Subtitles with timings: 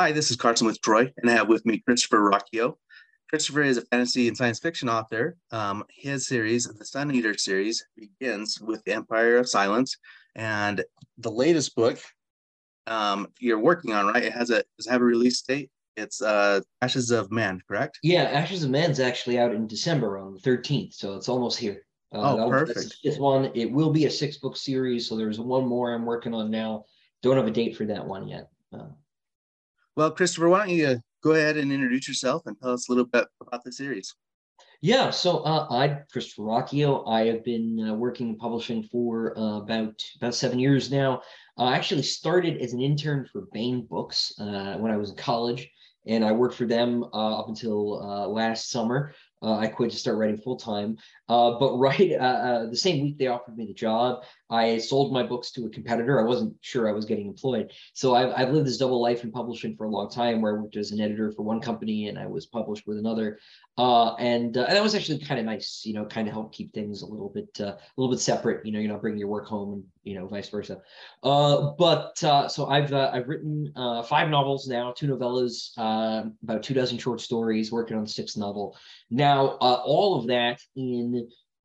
[0.00, 2.76] Hi, this is Carson with Troy, and I have with me Christopher Ruocchio.
[3.28, 5.36] Christopher is a fantasy and science fiction author.
[5.52, 9.98] Um, his series, the Sun Eater series, begins with the Empire of Silence,
[10.34, 10.82] and
[11.18, 11.98] the latest book
[12.86, 14.22] um, you're working on, right?
[14.22, 15.70] It has a does it have a release date?
[15.98, 17.98] It's uh, Ashes of Man, correct?
[18.02, 21.82] Yeah, Ashes of Man's actually out in December on the 13th, so it's almost here.
[22.10, 22.96] Uh, oh, perfect.
[23.04, 26.32] This one, it will be a six book series, so there's one more I'm working
[26.32, 26.86] on now.
[27.22, 28.48] Don't have a date for that one yet.
[28.72, 28.86] Uh,
[29.96, 32.92] well, Christopher, why don't you uh, go ahead and introduce yourself and tell us a
[32.92, 34.14] little bit about the series?
[34.82, 37.06] Yeah, so uh, I'm Christopher Ruocchio.
[37.06, 41.20] I have been uh, working in publishing for uh, about about seven years now.
[41.58, 45.68] I actually started as an intern for Baen Books uh, when I was in college,
[46.06, 49.12] and I worked for them uh, up until last summer.
[49.42, 50.96] I quit to start writing full time.
[51.30, 55.12] Uh, but right uh, uh, the same week they offered me the job, I sold
[55.12, 56.20] my books to a competitor.
[56.20, 57.70] I wasn't sure I was getting employed.
[57.94, 60.60] So I've, I've lived this double life in publishing for a long time where I
[60.60, 63.38] worked as an editor for one company and I was published with another.
[63.78, 66.52] Uh, and, uh, and that was actually kind of nice, you know, kind of help
[66.52, 68.66] keep things a little bit a little bit separate.
[68.66, 70.80] You know, you're not bringing your work home and, you know, vice versa.
[71.22, 73.72] but so I've, I've written
[74.04, 75.70] five novels now, two novellas,
[76.42, 78.76] about two dozen short stories, working on the sixth novel.
[79.10, 81.19] Now, all of that in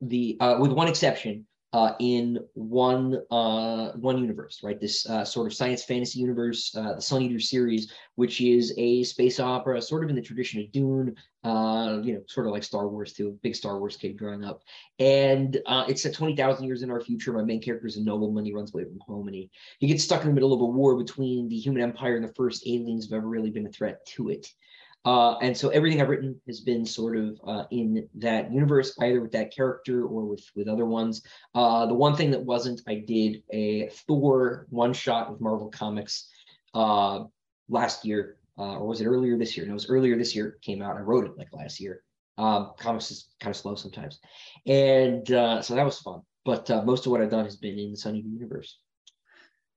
[0.10, 4.80] the uh, with one exception uh, in one uh, one universe, right?
[4.80, 9.04] This uh, sort of science fantasy universe, uh, the Sun Eater series, which is a
[9.04, 12.64] space opera, sort of in the tradition of Dune, uh, you know, sort of like
[12.64, 13.38] Star Wars too.
[13.44, 14.62] Big Star Wars kid growing up,
[15.00, 17.34] and uh, it's set twenty thousand years in our future.
[17.34, 18.46] My main character is a nobleman.
[18.46, 20.66] He runs away from home, and he he gets stuck in the middle of a
[20.66, 24.06] war between the human empire and the first aliens who've ever really been a threat
[24.16, 24.48] to it.
[25.06, 29.22] Uh, and so everything I've written has been sort of uh, in that universe, either
[29.22, 31.22] with that character or with with other ones.
[31.54, 36.28] Uh, the one thing that wasn't, I did a Thor one shot with Marvel Comics
[36.74, 37.26] uh,
[37.70, 39.68] last year, uh, or was it earlier this year?
[39.68, 40.58] No, it was earlier this year.
[40.64, 40.98] Came out.
[40.98, 42.02] I wrote it like last year.
[42.38, 44.20] Um, comics is kind of slow sometimes,
[44.66, 46.22] and uh, so that was fun.
[46.46, 48.80] But most of what I've done has been in the Sun Eater universe.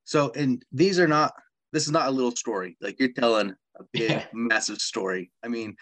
[0.04, 1.32] So, and these are not.
[1.72, 2.76] This is not a little story.
[2.80, 4.24] Like you're telling a big, yeah.
[4.32, 5.30] massive story.
[5.44, 5.76] I mean,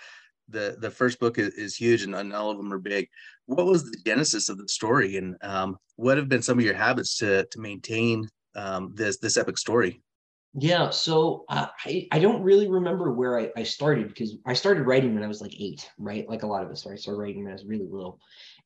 [0.48, 3.08] the the first book is, is huge, and, and, all of them are big.
[3.46, 6.74] What was the genesis of the story, and um, what have been some of your
[6.74, 10.02] habits to to maintain um, this this epic story?
[10.58, 14.86] Yeah, so uh, I I don't really remember where I, I started because I started
[14.86, 16.28] writing when I was like eight, right?
[16.28, 16.94] Like a lot of us, right?
[16.94, 18.20] I started writing when I was really little,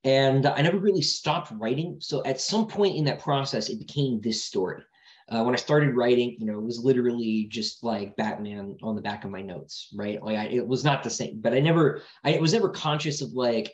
[0.04, 1.97] and I never really stopped writing.
[2.00, 4.82] So at some point in that process, it became this story
[5.30, 9.02] uh, when I started writing, you know, it was literally just like Batman on the
[9.02, 10.22] back of my notes, right?
[10.22, 13.32] Like I, it was not the same, but I never, I was never conscious of
[13.32, 13.72] like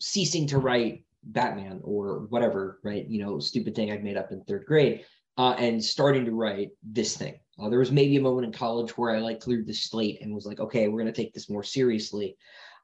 [0.00, 3.06] ceasing to write Batman or whatever, right?
[3.08, 5.04] You know, stupid thing I'd made up in third grade,
[5.38, 7.38] uh, and starting to write this thing.
[7.58, 10.34] Uh, there was maybe a moment in college where I like cleared the slate and
[10.34, 12.36] was like, okay, we're gonna take this more seriously.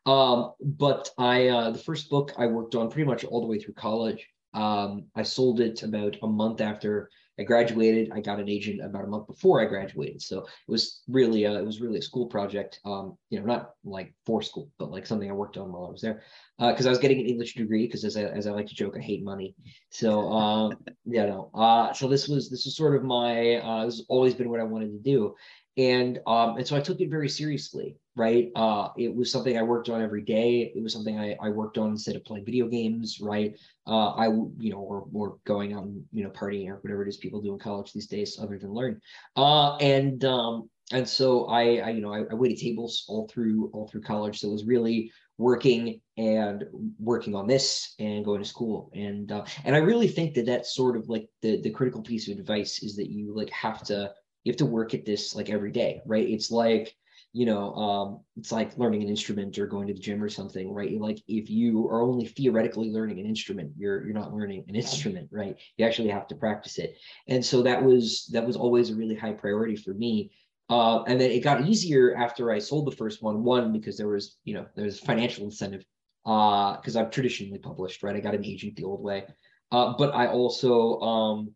[0.06, 3.58] Um, but I, uh, the first book I worked on pretty much all the way
[3.58, 4.26] through college.
[4.54, 8.10] Um, I sold it about a month after I graduated.
[8.12, 11.58] I got an agent about a month before I graduated, so it was really a,
[11.58, 12.80] it was really a school project.
[12.84, 15.90] Um, you know, not like for school, but like something I worked on while I
[15.90, 16.22] was there,
[16.58, 17.86] because uh, I was getting an English degree.
[17.86, 19.54] Because as I as I like to joke, I hate money.
[19.90, 21.50] So um, yeah, no.
[21.54, 24.60] Uh, so this was this was sort of my uh, this has always been what
[24.60, 25.34] I wanted to do,
[25.78, 28.50] and um, and so I took it very seriously, right?
[28.56, 30.72] Uh, it was something I worked on every day.
[30.74, 33.56] It was something I, I worked on instead of playing video games, right?
[33.86, 37.08] Uh, I you know, or or going out and you know partying or whatever it
[37.08, 39.00] is people do in college these days, other than learn.
[39.36, 43.70] Uh, and um, and so I, I you know I, I waited tables all through
[43.72, 44.40] all through college.
[44.40, 46.64] So it was really working and
[46.98, 50.74] working on this and going to school and uh, and I really think that that's
[50.74, 54.12] sort of like the the critical piece of advice is that you like have to
[54.48, 56.26] you have to work at this like every day, right?
[56.26, 56.96] It's like,
[57.34, 60.72] you know, um, it's like learning an instrument or going to the gym or something,
[60.72, 60.98] right?
[60.98, 65.28] Like if you are only theoretically learning an instrument, you're you're not learning an instrument,
[65.30, 65.54] right?
[65.76, 66.96] You actually have to practice it.
[67.26, 70.30] And so that was that was always a really high priority for me.
[70.70, 73.44] Uh, and then it got easier after I sold the first one.
[73.44, 75.84] One because there was, you know, there's financial incentive
[76.24, 78.16] uh because uh, I've traditionally published, right?
[78.16, 79.26] I got an agent the old way,
[79.72, 81.54] uh, but I also um,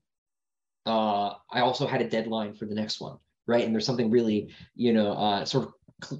[0.86, 3.64] uh, I also had a deadline for the next one, right?
[3.64, 5.74] And there's something really, you know, uh, sort of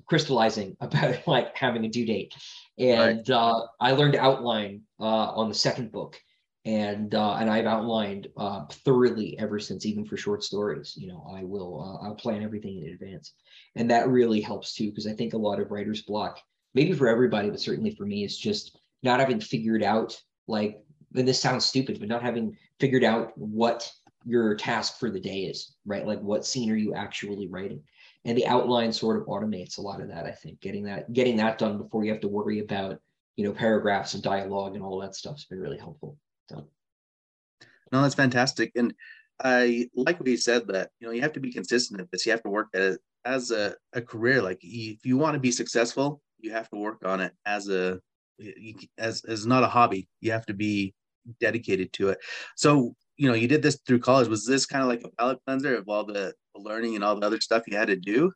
[0.07, 2.35] crystallizing about like having a due date.
[2.79, 3.31] And right.
[3.31, 6.19] uh, I learned to outline uh, on the second book,
[6.65, 10.95] and uh, and I've outlined uh, thoroughly ever since, even for short stories.
[10.97, 13.35] You know, I will uh, I'll plan everything in advance,
[13.77, 16.41] and that really helps too because I think a lot of writer's block,
[16.75, 20.79] maybe for everybody, but certainly for me, is just not having figured out like.
[21.15, 23.93] And this sounds stupid, but not having figured out what
[24.25, 26.07] your task for the day is, right?
[26.07, 27.83] Like what scene are you actually writing?
[28.25, 30.61] and the outline sort of automates a lot of that i think.
[30.61, 33.01] Getting that getting that done before you have to worry about
[33.37, 36.17] you know paragraphs and dialogue and all that stuff's been really helpful.
[36.49, 36.67] So.
[37.91, 38.73] No that's fantastic.
[38.77, 38.95] And
[39.43, 42.25] i like what you said that you know you have to be consistent at this.
[42.27, 44.43] You have to work at it as a, a career.
[44.43, 48.01] Like if you want to be successful you have to work on it as a
[48.99, 50.09] as as not a hobby.
[50.21, 50.95] You have to be
[51.41, 52.19] dedicated to it.
[52.57, 55.39] So you know you did this through college was this kind of like a palate
[55.47, 58.33] cleanser of all the learning and all the other stuff you had to do?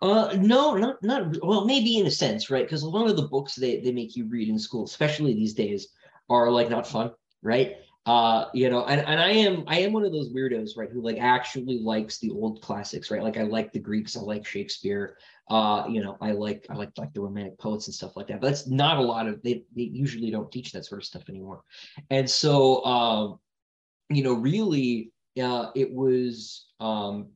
[0.00, 3.26] Uh no not not well maybe in a sense right because a lot of the
[3.26, 5.88] books they, they make you read in school especially these days
[6.30, 7.10] are like not fun
[7.42, 7.78] right?
[8.06, 11.02] Uh you know and, and i am i am one of those weirdos right who
[11.02, 13.24] like actually likes the old classics right?
[13.24, 15.18] Like i like the greeks i like shakespeare
[15.50, 18.40] uh you know i like i like like the romantic poets and stuff like that
[18.40, 21.28] but that's not a lot of they, they usually don't teach that sort of stuff
[21.28, 21.62] anymore.
[22.08, 23.38] And so um
[24.10, 27.28] you know really uh it was um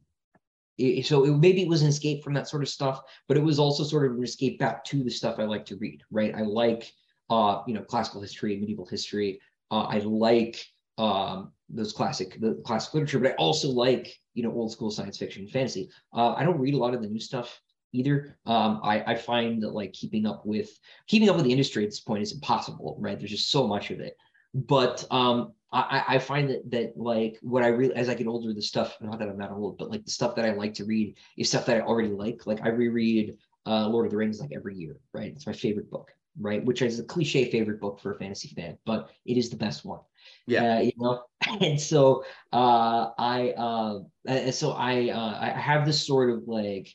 [0.76, 3.42] it, so it, maybe it was an escape from that sort of stuff but it
[3.42, 6.34] was also sort of an escape back to the stuff i like to read right
[6.34, 6.92] i like
[7.30, 9.40] uh you know classical history medieval history
[9.70, 10.64] uh, I like
[10.98, 15.18] um, those classic the classic literature, but I also like you know old school science
[15.18, 15.90] fiction fantasy.
[16.12, 17.60] Uh, I don't read a lot of the new stuff
[17.92, 18.38] either.
[18.46, 20.70] Um, I, I find that like keeping up with
[21.08, 23.18] keeping up with the industry at this point is impossible, right?
[23.18, 24.16] There's just so much of it.
[24.54, 28.52] But um, I, I find that that like what I really as I get older,
[28.54, 30.84] the stuff not that I'm not old, but like the stuff that I like to
[30.84, 32.46] read is stuff that I already like.
[32.46, 33.36] Like I reread
[33.66, 35.32] uh, Lord of the Rings like every year, right?
[35.32, 36.10] It's my favorite book
[36.40, 36.64] right?
[36.64, 39.84] Which is a cliche favorite book for a fantasy fan, but it is the best
[39.84, 40.00] one.
[40.46, 41.22] Yeah, uh, you know,
[41.60, 46.94] and so uh, I uh, so I uh, I have this sort of like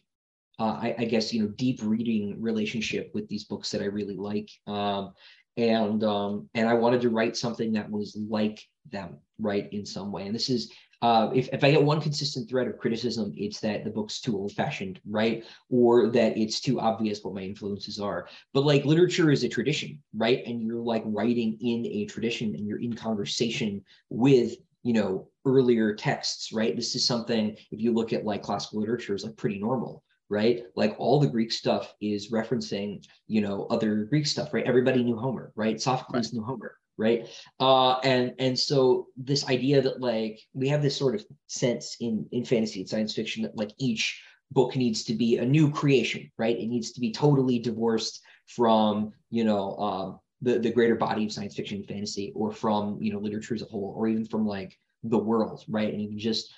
[0.59, 4.15] uh, I, I guess you know deep reading relationship with these books that I really
[4.15, 5.13] like, um,
[5.59, 10.11] and um, and I wanted to write something that was like them, right, in some
[10.11, 10.25] way.
[10.25, 10.71] And this is
[11.01, 14.37] uh, if, if I get one consistent thread of criticism, it's that the book's too
[14.37, 15.45] old fashioned, right?
[15.69, 18.27] Or that it's too obvious what my influences are.
[18.53, 20.43] But like literature is a tradition, right?
[20.45, 25.93] And you're like writing in a tradition and you're in conversation with, you know, earlier
[25.93, 26.75] texts, right?
[26.75, 30.63] This is something, if you look at like classical literature, is like pretty normal right?
[30.75, 34.65] Like all the Greek stuff is referencing, you know, other Greek stuff, right?
[34.65, 35.81] Everybody knew Homer, right?
[35.81, 36.33] Sophocles right.
[36.33, 37.27] knew Homer, right
[37.61, 42.27] uh and and so this idea that like we have this sort of sense in
[42.33, 44.21] in fantasy and science fiction that like each
[44.51, 49.11] book needs to be a new creation right it needs to be totally divorced from
[49.29, 53.13] you know um the the greater body of science fiction and fantasy or from you
[53.13, 56.19] know literature as a whole or even from like the world right and you can
[56.19, 56.53] just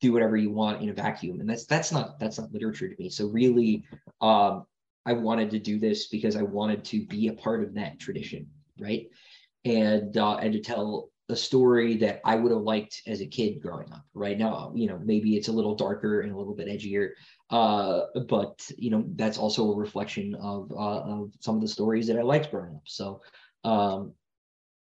[0.00, 2.96] do whatever you want in a vacuum and that's that's not that's not literature to
[2.98, 3.84] me so really
[4.20, 4.64] um
[5.06, 8.46] i wanted to do this because i wanted to be a part of that tradition
[8.78, 9.08] right
[9.64, 13.62] and uh, and to tell a story that I would have liked as a kid
[13.62, 14.04] growing up.
[14.12, 17.10] Right now, you know, maybe it's a little darker and a little bit edgier,
[17.50, 22.06] uh, but you know, that's also a reflection of uh, of some of the stories
[22.08, 22.82] that I liked growing up.
[22.84, 23.22] So,
[23.64, 24.12] um,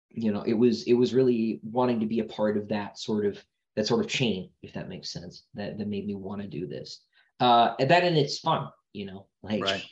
[0.10, 3.26] you know, it was it was really wanting to be a part of that sort
[3.26, 3.44] of
[3.76, 6.68] that sort of chain, if that makes sense, that that made me want to do
[6.68, 7.02] this.
[7.40, 9.64] Uh, and that and it's fun, you know, like.
[9.64, 9.86] Right.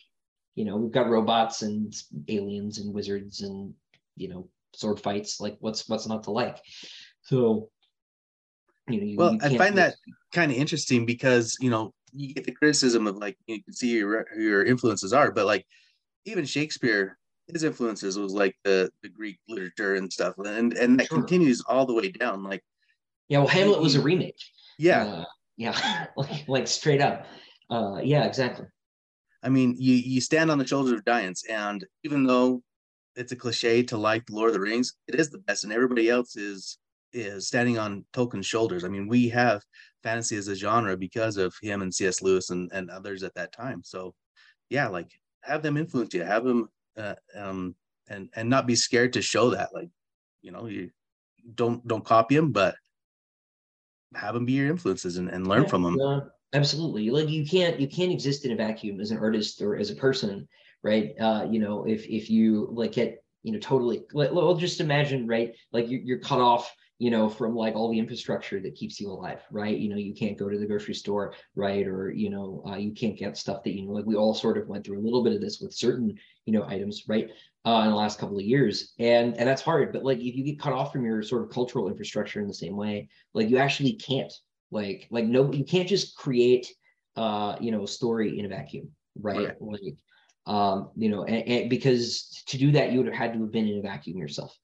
[0.53, 1.95] You know, we've got robots and
[2.27, 3.73] aliens and wizards and
[4.17, 5.39] you know sword fights.
[5.39, 6.57] Like what's what's not to like?
[7.23, 7.69] So
[8.89, 9.95] you know, you, well, you I find that
[10.33, 13.91] kind of interesting because you know you get the criticism of like you can see
[13.97, 15.65] your your influences are, but like
[16.25, 17.17] even Shakespeare,
[17.47, 21.17] his influences was like the the Greek literature and stuff, and and that sure.
[21.17, 22.43] continues all the way down.
[22.43, 22.63] Like
[23.31, 24.35] yeah, well, Hamlet was a remake.
[24.77, 27.25] Yeah, uh, yeah, like like straight up.
[27.69, 28.65] Uh, yeah, exactly.
[29.41, 32.61] I mean, you you stand on the shoulders of giants, and even though
[33.15, 34.95] it's a cliche to like Lord of the Rings.
[35.07, 36.77] It is the best, and everybody else is
[37.13, 38.83] is standing on Tolkien's shoulders.
[38.83, 39.63] I mean, we have
[40.03, 42.21] fantasy as a genre because of him and C.S.
[42.21, 43.81] Lewis and, and others at that time.
[43.83, 44.13] So,
[44.69, 45.09] yeah, like
[45.41, 47.75] have them influence you, have them, uh, um,
[48.09, 49.69] and and not be scared to show that.
[49.73, 49.89] Like,
[50.41, 50.91] you know, you
[51.55, 52.75] don't don't copy them, but
[54.15, 55.99] have them be your influences and, and learn yeah, from them.
[55.99, 56.21] Uh,
[56.53, 59.89] absolutely, like you can't you can't exist in a vacuum as an artist or as
[59.89, 60.47] a person
[60.83, 61.13] right?
[61.19, 65.27] Uh, you know, if if you like get you know totally, let, well, just imagine,
[65.27, 65.55] right?
[65.71, 69.09] Like you, you're cut off you know, from like all the infrastructure that keeps you
[69.09, 69.75] alive, right?
[69.75, 71.87] You know, you can't go to the grocery store, right?
[71.87, 74.55] Or, you know, uh, you can't get stuff that, you know, like we all sort
[74.55, 76.15] of went through a little bit of this with certain,
[76.45, 77.31] you know, items, right?
[77.65, 78.93] Uh, in the last couple of years.
[78.99, 81.49] And, and that's hard, but like, if you get cut off from your sort of
[81.49, 84.31] cultural infrastructure in the same way, like you actually can't
[84.69, 86.71] like, like no, you can't just create,
[87.15, 89.47] uh, you know, a story in a vacuum, right?
[89.47, 89.55] right.
[89.59, 89.95] Like,
[90.45, 93.51] um, you know, and, and, because to do that, you would have had to have
[93.51, 94.55] been in a vacuum yourself,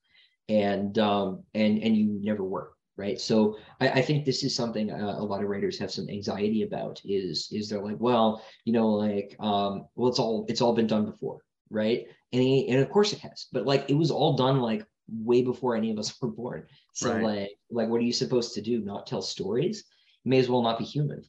[0.48, 3.20] and um, and and you never were, right?
[3.20, 6.62] So i, I think this is something uh, a lot of writers have some anxiety
[6.62, 10.74] about is is they're like well you know like um well it's all it's all
[10.74, 11.40] been done before
[11.70, 12.06] right?
[12.32, 15.42] And he, and of course it has but like it was all done like way
[15.42, 16.66] before any of us were born.
[16.94, 17.22] So right.
[17.22, 18.80] like like what are you supposed to do?
[18.80, 19.84] Not tell stories?
[20.24, 21.22] You may as well not be human.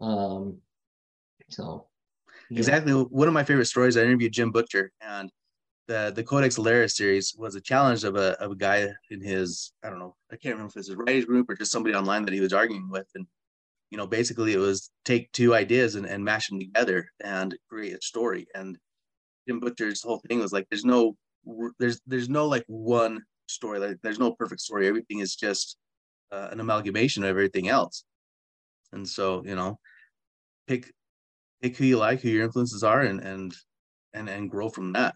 [0.00, 0.58] Um
[1.50, 1.86] so
[2.50, 2.92] exactly.
[2.92, 5.30] One of my favorite stories i interviewed jim butcher and
[5.88, 9.72] the the Codex Alera series was a challenge of a of a guy in his
[9.82, 11.94] I don't know I can't remember if it was his writing group or just somebody
[11.94, 13.26] online that he was arguing with, and
[13.90, 17.94] you know basically it was take two ideas and, and mash them together and create
[17.94, 18.46] a story.
[18.54, 18.76] And
[19.48, 21.16] Jim Butcher's whole thing was like there's no
[21.78, 24.86] there's there's no like one story like there's no perfect story.
[24.86, 25.78] Everything is just
[26.30, 28.04] uh, an amalgamation of everything else.
[28.92, 29.78] And so you know,
[30.66, 30.92] pick
[31.62, 33.54] pick who you like, who your influences are, and and
[34.12, 35.14] and and grow from that.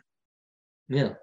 [0.93, 1.15] Yeah.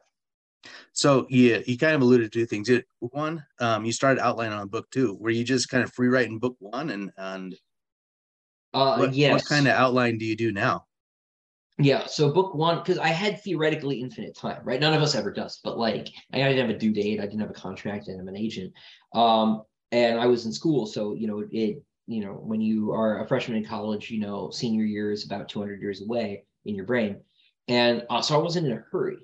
[0.94, 2.70] So yeah, you kind of alluded to things.
[3.00, 5.16] One, um, you started outlining on book two.
[5.20, 7.56] Were you just kind of free writing book one, and and
[8.74, 9.34] uh, what, yes.
[9.34, 10.86] what kind of outline do you do now?
[11.82, 14.82] Yeah, so book one, because I had theoretically infinite time, right?
[14.82, 17.40] None of us ever does, but like I didn't have a due date, I didn't
[17.40, 18.74] have a contract, and I'm an agent.
[19.14, 23.24] Um, and I was in school, so you know, it, you know, when you are
[23.24, 26.86] a freshman in college, you know, senior year is about 200 years away in your
[26.86, 27.22] brain.
[27.70, 29.20] And uh, so I wasn't in a hurry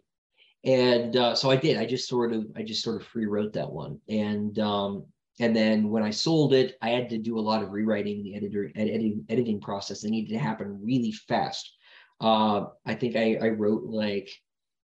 [0.65, 1.77] and uh, so I did.
[1.77, 5.05] I just sort of I just sort of free wrote that one, and um,
[5.39, 8.35] and then when I sold it, I had to do a lot of rewriting the
[8.35, 10.03] editor ed- editing editing process.
[10.03, 11.71] It needed to happen really fast.
[12.19, 14.29] Uh, I think I I wrote like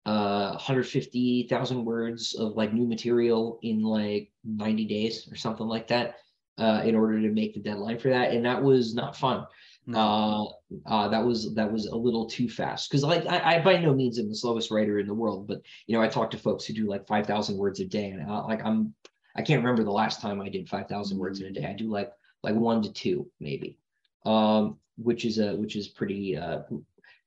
[0.06, 6.16] uh 150,000 words of like new material in like 90 days or something like that
[6.58, 9.46] uh, in order to make the deadline for that, and that was not fun.
[9.94, 10.46] Uh,
[10.86, 13.94] uh, that was that was a little too fast because like I, I, by no
[13.94, 16.66] means am the slowest writer in the world, but you know I talk to folks
[16.66, 18.94] who do like five thousand words a day, and uh, like I'm
[19.36, 21.66] I can't remember the last time I did five thousand words in a day.
[21.66, 22.12] I do like
[22.44, 23.78] like one to two maybe,
[24.26, 26.36] um, which is a which is pretty.
[26.36, 26.64] Uh,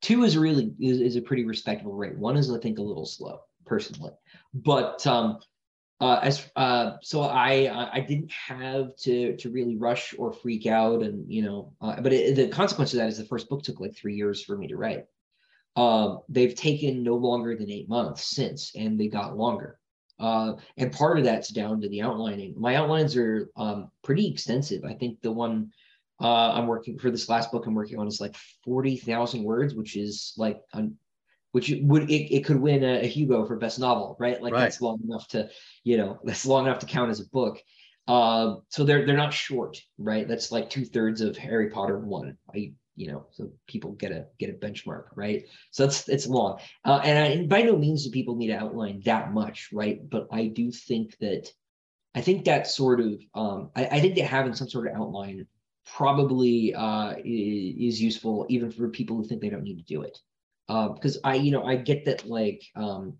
[0.02, 2.18] two is really is, is a pretty respectable rate.
[2.18, 4.12] One is I think a little slow personally,
[4.52, 5.38] but um,
[6.00, 11.02] uh, as uh, so I I didn't have to to really rush or freak out
[11.02, 13.80] and you know uh, but it, the consequence of that is the first book took
[13.80, 15.04] like three years for me to write.
[15.76, 19.78] Um, they've taken no longer than eight months since, and they got longer.
[20.18, 22.54] Uh, and part of that's down to the outlining.
[22.58, 24.84] My outlines are um, pretty extensive.
[24.84, 25.70] I think the one
[26.20, 29.74] uh, I'm working for this last book I'm working on is like forty thousand words,
[29.74, 30.60] which is like
[31.52, 34.40] which would it, it could win a, a, Hugo for best novel, right?
[34.40, 34.60] Like right.
[34.60, 35.48] that's long enough to,
[35.84, 37.60] you know, that's long enough to count as a book.
[38.08, 40.26] Uh, so they're they're not short, right?
[40.26, 42.36] That's like two thirds of Harry Potter one.
[42.52, 45.44] I you know, so people get a get a benchmark, right?
[45.70, 48.58] So it's it's long, uh, and, I, and by no means do people need to
[48.58, 50.00] outline that much, right?
[50.08, 51.50] But I do think that
[52.14, 55.46] I think that sort of um, I, I think that having some sort of outline
[55.86, 60.18] probably uh, is useful even for people who think they don't need to do it
[60.70, 63.16] because uh, I, you know, I get that like, um,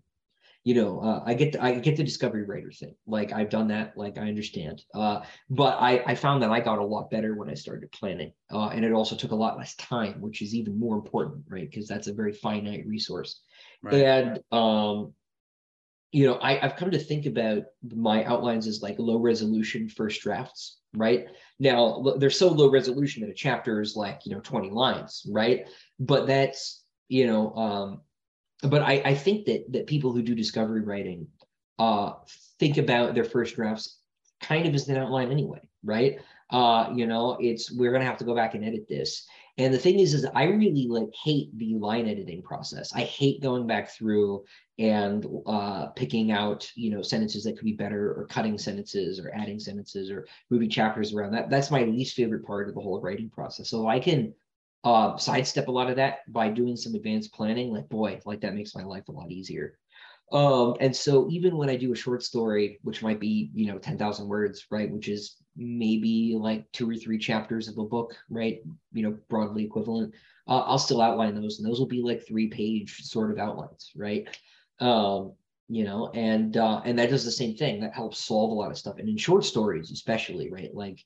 [0.63, 2.95] you know, uh, I get the, I get the discovery writer thing.
[3.07, 3.97] Like I've done that.
[3.97, 4.83] Like I understand.
[4.93, 8.31] Uh, but I I found that I got a lot better when I started planning,
[8.53, 11.69] uh, and it also took a lot less time, which is even more important, right?
[11.69, 13.41] Because that's a very finite resource.
[13.81, 14.03] Right.
[14.03, 15.13] And um,
[16.11, 17.63] you know, I, I've come to think about
[17.95, 21.25] my outlines as like low resolution first drafts, right?
[21.59, 25.67] Now they're so low resolution that a chapter is like you know 20 lines, right?
[25.99, 26.80] But that's
[27.11, 28.01] you know um
[28.69, 31.27] but i i think that that people who do discovery writing
[31.79, 32.13] uh
[32.59, 33.99] think about their first drafts
[34.41, 36.19] kind of as an outline anyway right?
[36.49, 39.25] Uh you know it's we're gonna have to go back and edit this.
[39.57, 42.93] And the thing is is i really like hate the line editing process.
[42.93, 44.43] I hate going back through
[44.77, 49.33] and uh picking out you know sentences that could be better or cutting sentences or
[49.33, 51.31] adding sentences or moving chapters around.
[51.31, 53.69] That that's my least favorite part of the whole writing process.
[53.69, 54.33] So i can
[54.83, 57.71] uh, sidestep a lot of that by doing some advanced planning.
[57.71, 59.77] Like, boy, like that makes my life a lot easier.
[60.31, 63.77] Um, and so even when I do a short story, which might be, you know,
[63.77, 68.61] 10,000 words, right, which is maybe like two or three chapters of a book, right,
[68.93, 70.13] you know, broadly equivalent,
[70.47, 73.91] uh, I'll still outline those, and those will be like three page sort of outlines,
[73.95, 74.27] right?
[74.79, 75.33] Um,
[75.67, 77.81] you know, and uh, and that does the same thing.
[77.81, 80.99] That helps solve a lot of stuff, and in short stories, especially, right, like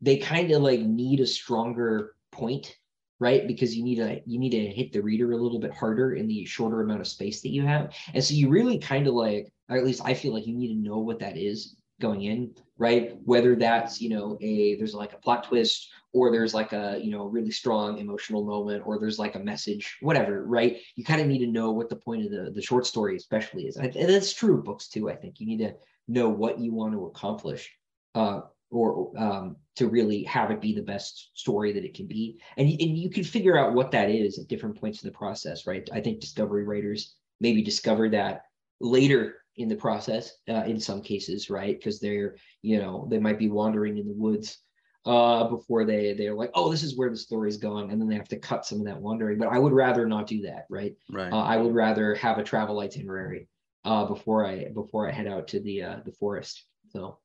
[0.00, 2.76] they kind of like need a stronger point
[3.20, 3.46] right?
[3.46, 6.26] Because you need to you need to hit the reader a little bit harder in
[6.26, 7.94] the shorter amount of space that you have.
[8.14, 10.74] And so you really kind of like or at least i feel like you need
[10.74, 13.14] to know what that is going in right?
[13.24, 17.10] Whether that's you know a there's like a plot twist or there's like a you
[17.10, 20.78] know really strong emotional moment or there's like a message whatever right?
[20.96, 23.66] You kind of need to know what the point of the the short story especially
[23.66, 23.76] is.
[23.76, 25.38] And that's true of books too i think.
[25.38, 25.74] You need to
[26.08, 27.70] know what you want to accomplish
[28.14, 32.38] uh or um, to really have it be the best story that it can be.
[32.56, 35.66] And, and you can figure out what that is at different points in the process,
[35.66, 35.88] right?
[35.92, 38.42] I think discovery writers maybe discover that
[38.80, 41.76] later in the process uh, in some cases, right?
[41.76, 44.58] Because they're, you know, they might be wandering in the woods
[45.06, 48.16] uh, before they they're like, oh, this is where the story's going, and then they
[48.16, 49.38] have to cut some of that wandering.
[49.38, 50.94] But I would rather not do that, right?
[51.10, 51.32] Right.
[51.32, 53.48] Uh, I would rather have a travel itinerary
[53.84, 56.64] uh, before I before I head out to the uh, the forest.
[56.90, 57.18] So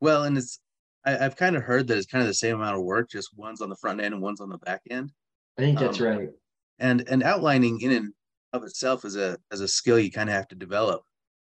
[0.00, 0.60] Well, and it's
[1.04, 3.30] I, I've kind of heard that it's kind of the same amount of work, just
[3.36, 5.12] one's on the front end and one's on the back end.
[5.58, 6.28] I think that's Um, right.
[6.78, 8.12] And and outlining in and
[8.52, 11.02] of itself is a as a skill you kind of have to develop.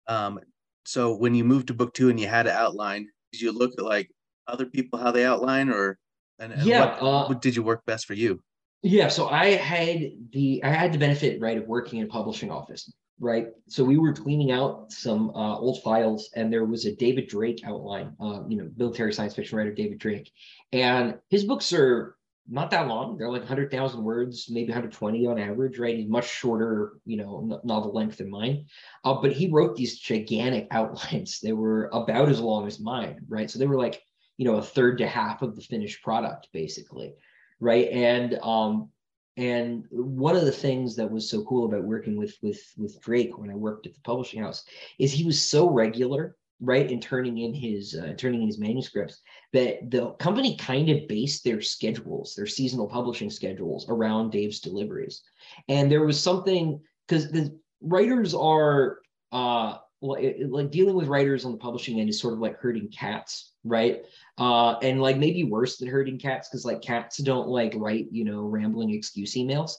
[0.09, 0.41] Um,
[0.87, 3.73] so when you moved to book two and you had to outline, did you look
[3.79, 4.11] at like
[4.49, 5.99] other people how they outline or
[6.39, 8.41] and, and Yeah, what, uh, what did you work best for you?
[8.83, 10.01] Yeah, so I had
[10.33, 13.49] the I had the benefit right of working in a publishing office, right?
[13.69, 17.61] So we were cleaning out some uh, old files, and there was a David Drake
[17.65, 20.33] outline, uh, you know, military science fiction writer David Drake,
[20.73, 22.17] and his books are
[22.49, 23.17] not that long.
[23.17, 25.97] They're like hundred thousand words, maybe hundred twenty on average, right?
[25.97, 28.67] He's much shorter, you know, novel length than mine,
[29.05, 31.41] uh, but he wrote these gigantic outlines.
[31.41, 33.51] They were about as long as mine, right?
[33.51, 34.03] So they were like,
[34.39, 37.15] you know, a third to half of the finished product, basically
[37.61, 38.89] right and um
[39.37, 43.39] and one of the things that was so cool about working with with with drake
[43.39, 44.65] when i worked at the publishing house
[44.99, 49.23] is he was so regular right in turning in his uh, turning in his manuscripts
[49.53, 55.23] that the company kind of based their schedules their seasonal publishing schedules around dave's deliveries.
[55.69, 58.99] And there was something because the writers are
[59.33, 62.89] uh like, like dealing with writers on the publishing end is sort of like herding
[62.89, 64.05] cats right?
[64.39, 68.25] Uh, and like maybe worse than herding cats because like cats don't like write you
[68.25, 69.73] know rambling excuse emails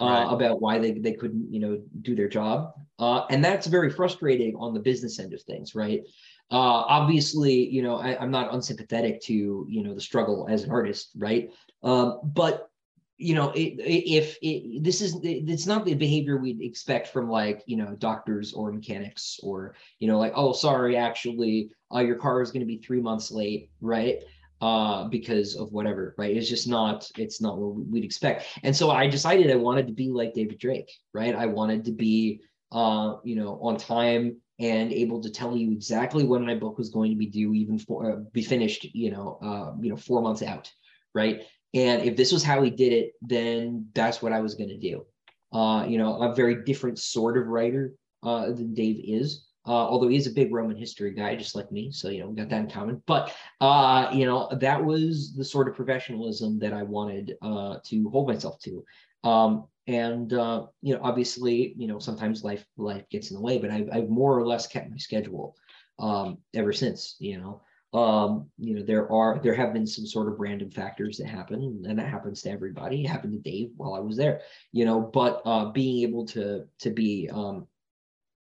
[0.00, 0.32] uh, Right.
[0.32, 2.72] about why they, they couldn't you know do their job.
[2.98, 6.02] Uh, and that's very frustrating on the business end of things right?
[6.50, 10.70] Uh, obviously you know I, i'm not unsympathetic to you know the struggle as an
[10.70, 11.50] artist right?
[11.82, 12.70] Um, but
[13.16, 14.38] you know if
[14.82, 19.38] this is it's not the behavior we'd expect from like you know doctors or mechanics
[19.42, 23.00] or you know like oh sorry actually uh, your car is going to be three
[23.00, 24.18] months late right?
[24.60, 26.36] Uh because of whatever right?
[26.36, 28.46] It's just not it's not what we'd expect.
[28.62, 31.34] And so i decided i wanted to be like david drake right?
[31.34, 32.40] I wanted to be
[32.72, 36.90] uh you know on time and able to tell you exactly when my book was
[36.90, 40.22] going to be due even for uh, be finished you know uh you know four
[40.22, 40.72] months out
[41.14, 41.42] right
[41.74, 44.78] and if this was how he did it then that's what i was going to
[44.78, 45.04] do
[45.52, 50.08] uh you know a very different sort of writer uh than dave is uh, although
[50.08, 51.90] he's a big Roman history guy, just like me.
[51.90, 53.02] So, you know, we got that in common.
[53.06, 58.10] But, uh, you know, that was the sort of professionalism that I wanted uh, to
[58.10, 58.84] hold myself to.
[59.24, 63.58] Um, and, uh, you know, obviously, you know, sometimes life life gets in the way,
[63.58, 65.56] but I've, I've more or less kept my schedule
[65.98, 67.62] um, ever since, you know.
[67.94, 71.84] Um, you know, there are there have been some sort of random factors that happen,
[71.86, 73.04] and that happens to everybody.
[73.04, 74.40] It happened to Dave while I was there,
[74.72, 75.00] you know.
[75.00, 77.68] But uh, being able to to be um,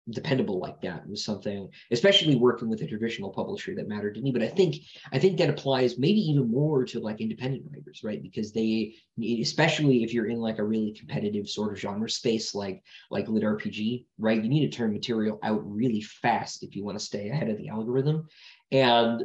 [0.08, 4.32] dependable like that was something especially working with a traditional publisher that mattered to me.
[4.32, 4.76] But i think
[5.12, 8.22] i think that applies maybe even more to like independent writers right?
[8.22, 8.94] Because they
[9.40, 13.42] especially if you're in like a really competitive sort of genre space like like lit
[13.42, 14.42] rpg right?
[14.42, 17.58] You need to turn material out really fast if you want to stay ahead of
[17.58, 18.26] the algorithm.
[18.72, 19.24] And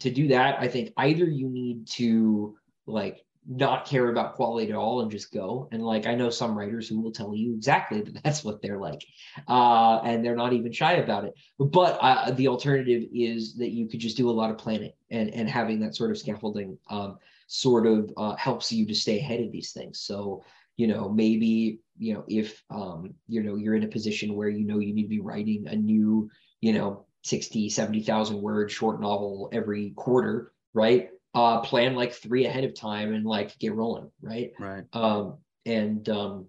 [0.00, 2.56] to do that i think either you need to
[2.86, 6.56] like not care about quality at all and just go and like i know some
[6.56, 9.02] writers who will tell you exactly that that's what they're like
[9.48, 11.34] uh, and they're not even shy about it.
[11.58, 15.30] But uh, the alternative is that you could just do a lot of planning, and
[15.30, 19.40] and having that sort of scaffolding um, sort of uh, helps you to stay ahead
[19.40, 20.00] of these things.
[20.00, 20.44] So
[20.76, 24.66] you know maybe you know if um, you know you're in a position where you
[24.66, 29.50] know you need to be writing a new you know 60 70,000 word short novel
[29.52, 31.10] every quarter, right?
[31.32, 34.50] Uh, plan like three ahead of time and like get rolling, right?
[34.58, 34.84] Right.
[34.92, 36.46] um and um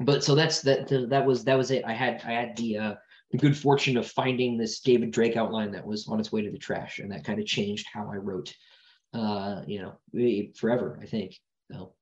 [0.00, 2.94] but so that's that that was that was it i had i had the uh
[3.30, 6.50] the good fortune of finding this david drake outline that was on its way to
[6.50, 8.54] the trash and that kind of changed how i wrote
[9.12, 9.92] uh you know
[10.56, 11.38] forever i think
[11.70, 11.92] so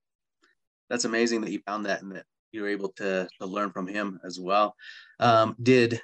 [0.88, 3.86] That's amazing that you found that and that you were able to to learn from
[3.86, 4.74] him as well.
[5.20, 6.00] Um, did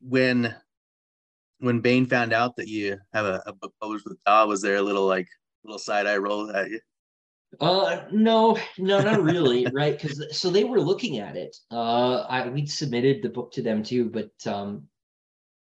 [0.00, 0.54] when
[1.58, 4.82] when Baen found out that you have a, book published with Daw, was there a
[4.82, 5.28] little like
[5.64, 6.80] little side eye roll at you?
[7.60, 9.98] Uh, no, no, not really, right?
[9.98, 11.56] Because so they were looking at it.
[11.70, 14.84] Uh, I we'd submitted the book to them too, but um,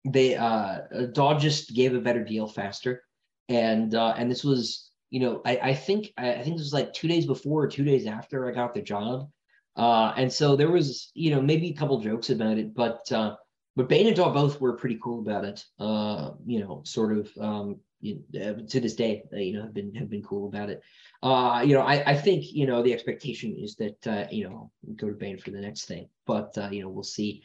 [0.05, 0.79] they uh,
[1.11, 3.03] Daw just gave a better deal faster,
[3.49, 6.73] and uh, and this was, you know, I I think I, I think this was
[6.73, 9.29] like two days before or two days after I got the job,
[9.75, 13.35] uh, and so there was, you know, maybe a couple jokes about it, but uh,
[13.75, 15.65] but Baen and Daw both were pretty cool about it.
[15.79, 19.73] Uh, you know, sort of um, you, uh, to this day, uh, you know, have
[19.73, 20.81] been have been cool about it.
[21.23, 24.71] Uh, you know, I, I think you know the expectation is that uh, you know
[24.95, 27.43] go to Baen for the next thing, but uh, you know we'll see.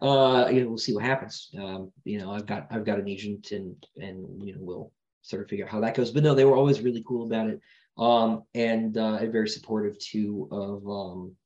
[0.00, 1.50] Uh, you know, we'll see what happens.
[1.58, 5.42] Um, you know, I've got I've got an agent, and and you know we'll sort
[5.42, 6.10] of figure out how that goes.
[6.10, 7.60] But no, they were always really cool about it,
[7.96, 11.36] um, and uh, very supportive too of um,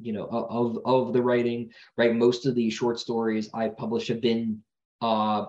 [0.00, 1.70] you know of of the writing.
[1.96, 4.62] Right, most of the short stories I've published have been
[5.00, 5.46] uh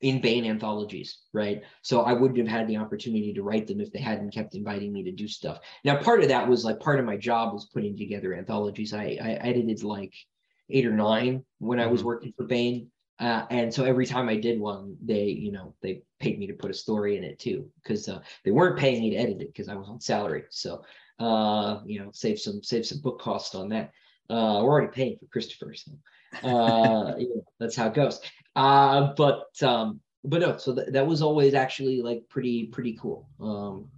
[0.00, 1.62] in Baen anthologies, right?
[1.80, 4.92] So I wouldn't have had the opportunity to write them if they hadn't kept inviting
[4.92, 5.60] me to do stuff.
[5.82, 8.92] Now, part of that was like part of my job was putting together anthologies.
[8.92, 10.12] I, I edited like
[10.68, 12.08] eight or nine when I was mm-hmm.
[12.08, 12.90] working for Baen.
[13.18, 16.52] Uh, and so every time I did one, they, you know, they paid me to
[16.52, 19.54] put a story in it too, because uh, they weren't paying me to edit it
[19.54, 20.44] because I was on salary.
[20.50, 20.82] So,
[21.18, 23.92] uh, you know, save some save some book cost on that.
[24.30, 25.92] Uh, we're already paying for Christopher, so
[26.42, 27.14] uh,
[27.60, 28.20] that's how it goes.
[28.56, 33.28] Uh, but um, but no, so th- that was always actually like pretty pretty cool.
[33.40, 33.88] Um,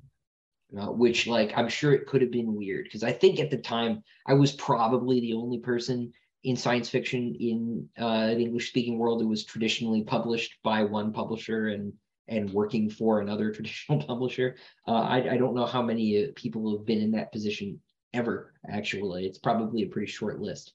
[0.77, 3.59] uh, which like I'm sure it could have been weird because I think at the
[3.59, 8.99] time I was probably the only person in science fiction in uh, the English speaking
[8.99, 11.93] world who was traditionally published by one publisher and
[12.29, 14.57] and working for another traditional publisher.
[14.87, 17.81] Uh, I, I don't know how many uh, people have been in that position
[18.13, 18.55] ever.
[18.69, 20.73] Actually, it's probably a pretty short list.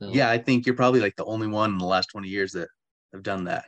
[0.00, 2.52] So, yeah, I think you're probably like the only one in the last 20 years
[2.52, 2.68] that
[3.12, 3.66] have done that.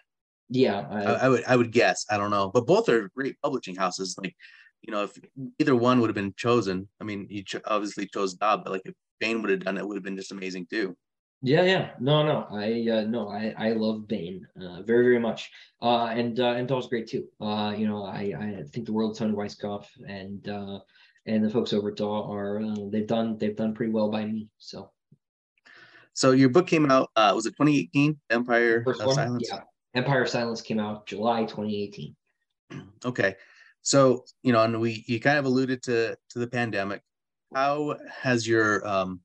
[0.49, 2.05] Yeah, I, I, I would I would guess.
[2.11, 4.17] I don't know, but both are great publishing houses.
[4.19, 4.35] Like,
[4.83, 5.19] you know, if
[5.59, 8.83] either one would have been chosen, I mean, you cho- obviously chose Bob, but like
[8.85, 10.97] if Baen would have done it, would have been just amazing too.
[11.45, 15.51] Yeah, yeah, no, no, I uh, no, I I love Baen uh, very very much,
[15.83, 17.27] uh, and uh, and Daw's great too.
[17.41, 20.79] Uh, you know, I I think the world's of Toni Weisskopf and uh,
[21.27, 24.25] and the folks over at Daw are uh, they've done they've done pretty well by
[24.25, 24.49] me.
[24.59, 24.93] So
[26.15, 29.49] so your book came out, uh, was it 2018, Empire of Silence?
[29.51, 29.61] Yeah,
[29.95, 32.15] Empire of Silence came out July 2018.
[33.05, 33.35] Okay.
[33.83, 37.03] So, you know, and we, you kind of alluded to, to the pandemic.
[37.53, 39.21] How has your um,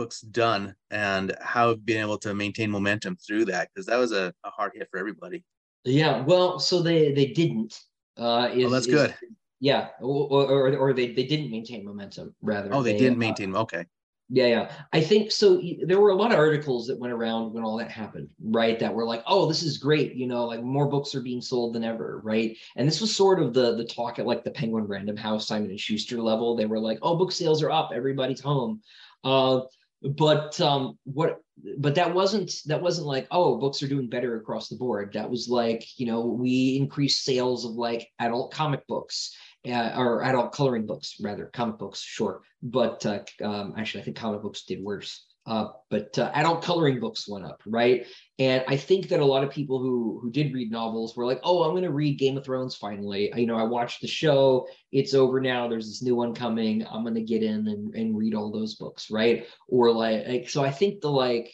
[0.00, 3.68] books done and how been able to maintain momentum through that?
[3.68, 5.44] Because that was a, a, hard hit for everybody.
[5.84, 7.78] Yeah, well, so they they didn't.
[8.16, 9.14] Uh, is, oh, that's is, good.
[9.60, 12.70] Yeah, or, or, or they, they didn't maintain momentum rather.
[12.72, 13.54] Oh, they, they didn't uh, maintain.
[13.54, 13.84] Okay.
[14.32, 14.72] Yeah, yeah.
[14.92, 15.60] I think so.
[15.84, 18.78] There were a lot of articles that went around when all that happened, right?
[18.78, 21.74] That were like, "Oh, this is great," you know, like more books are being sold
[21.74, 22.56] than ever, right?
[22.76, 25.70] And this was sort of the the talk at like the Penguin Random House, Simon
[25.70, 26.56] and Schuster level.
[26.56, 28.80] They were like, "Oh, book sales are up, everybody's home."
[29.24, 29.62] Uh,
[30.02, 31.38] but um, what?
[31.78, 35.30] But that wasn't that wasn't like, "Oh, books are doing better across the board." That
[35.30, 39.36] was like, you know, we increased sales of like adult comic books
[39.66, 42.42] uh, or adult coloring books, rather comic books, sure.
[42.62, 45.26] But uh, um, actually, I think comic books did worse.
[45.50, 48.06] Uh, but uh, adult coloring books went up, right?
[48.38, 51.40] And I think that a lot of people who who did read novels were like,
[51.42, 54.68] "Oh, I'm going to read Game of Thrones finally." You know, I watched the show;
[54.92, 55.66] it's over now.
[55.66, 56.86] There's this new one coming.
[56.86, 59.44] I'm going to get in and, and read all those books, right?
[59.66, 61.52] Or like, like, so I think the like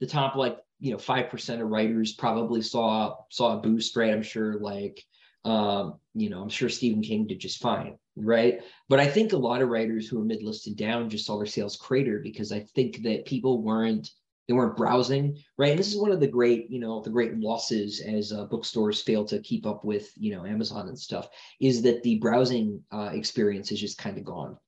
[0.00, 4.14] the top like you know five percent of writers probably saw saw a boost, right?
[4.14, 5.04] I'm sure like
[5.44, 8.60] um, you know, I'm sure Stephen King did just fine, right?
[8.88, 11.76] But I think a lot of writers who are mid-listed down just saw their sales
[11.76, 14.10] crater because I think that people weren't
[14.46, 15.70] they weren't browsing, right?
[15.70, 19.00] And this is one of the great, you know, the great losses as uh, bookstores
[19.00, 21.28] fail to keep up with, you know, Amazon and stuff,
[21.60, 24.58] is that the browsing uh, experience is just kind of gone.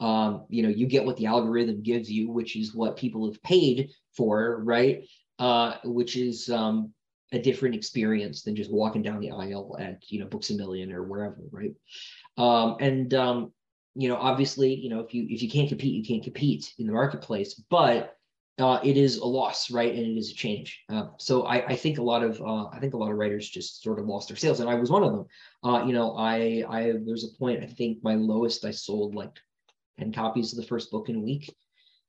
[0.00, 3.42] Um, you know, you get what the algorithm gives you, which is what people have
[3.42, 5.04] paid for, right?
[5.38, 6.92] Uh, which is um,
[7.34, 10.92] a different experience than just walking down the aisle at you know Books a Million
[10.92, 11.74] or wherever, right?
[12.36, 13.52] Um, and um,
[13.94, 16.86] you know, obviously, you know, if you if you can't compete, you can't compete in
[16.86, 18.16] the marketplace, but
[18.58, 19.92] uh, it is a loss, right?
[19.92, 20.80] And it is a change.
[20.88, 23.48] Uh, so I, I think a lot of uh, I think a lot of writers
[23.48, 25.26] just sort of lost their sales, and I was one of them.
[25.62, 29.36] Uh, you know, I I there's a point I think my lowest I sold like
[29.98, 31.54] ten copies of the first book in a week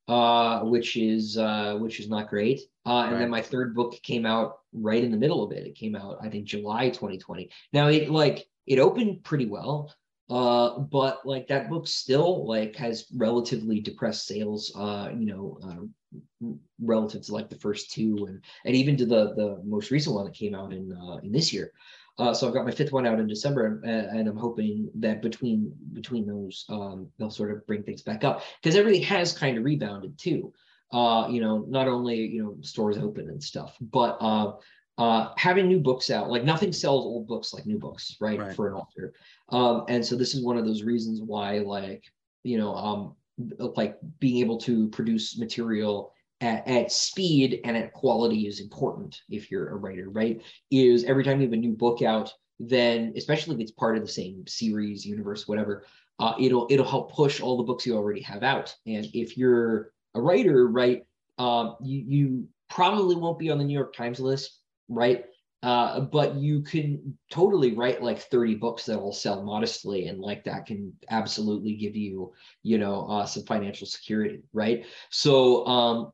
[0.08, 2.62] uh, which is uh, which is not great.
[2.86, 3.20] Uh, and right.
[3.20, 5.66] then my third book came out right in the middle of it.
[5.66, 7.50] It came out, I think, July 2020.
[7.74, 9.94] Now it like it opened pretty well,
[10.30, 14.72] uh, but like that book still like has relatively depressed sales.
[14.76, 19.34] Uh, you know, uh, relative to like the first two, and and even to the
[19.36, 21.72] the most recent one that came out in uh, in this year.
[22.18, 25.22] Uh, so I've got my fifth one out in December, and, and I'm hoping that
[25.22, 29.58] between between those, um, they'll sort of bring things back up because everything has kind
[29.58, 30.54] of rebounded too.
[30.92, 34.54] Uh, you know, not only you know stores open and stuff, but uh,
[34.98, 36.30] uh, having new books out.
[36.30, 38.40] Like nothing sells old books like new books, right?
[38.40, 38.56] right.
[38.56, 39.14] For an author,
[39.50, 42.04] um, and so this is one of those reasons why, like
[42.44, 43.16] you know, um,
[43.60, 49.50] like being able to produce material at, at, speed and at quality is important if
[49.50, 50.42] you're a writer, right?
[50.72, 54.04] Is every time you have a new book out, then especially if it's part of
[54.04, 55.86] the same series, universe, whatever,
[56.20, 58.76] uh, it'll it'll help push all the books you already have out.
[58.86, 61.04] And if you're a writer, right,
[61.38, 65.26] um, you you probably won't be on the New York Times list, right?
[65.66, 70.44] Uh, but you can totally write like 30 books that will sell modestly and like
[70.44, 76.12] that can absolutely give you you know uh, some financial security right so um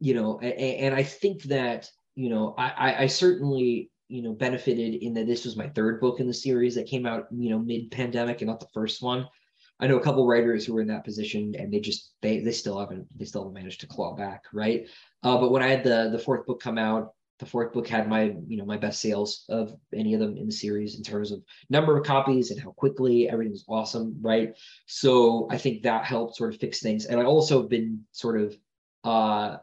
[0.00, 4.94] you know and, and i think that you know I, I certainly you know benefited
[5.02, 7.58] in that this was my third book in the series that came out you know
[7.58, 9.28] mid pandemic and not the first one
[9.80, 12.52] i know a couple writers who were in that position and they just they they
[12.52, 14.86] still haven't they still haven't managed to claw back right?
[15.22, 18.08] Uh, but when i had the the fourth book come out the fourth book had
[18.08, 21.30] my you know my best sales of any of them in the series in terms
[21.30, 24.54] of number of copies and how quickly everything was awesome right?
[24.86, 27.06] So i think that helped sort of fix things.
[27.06, 28.56] And i also have been sort of
[29.04, 29.58] uh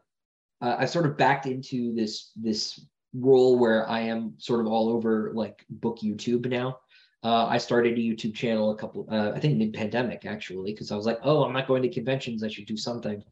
[0.62, 2.80] i sort of backed into this this
[3.14, 6.78] role where i am sort of all over like book youtube now
[7.24, 10.92] uh, I started a YouTube channel a couple, uh, I think mid pandemic actually, because
[10.92, 12.44] I was like, oh, I'm not going to conventions.
[12.44, 13.24] I should do something.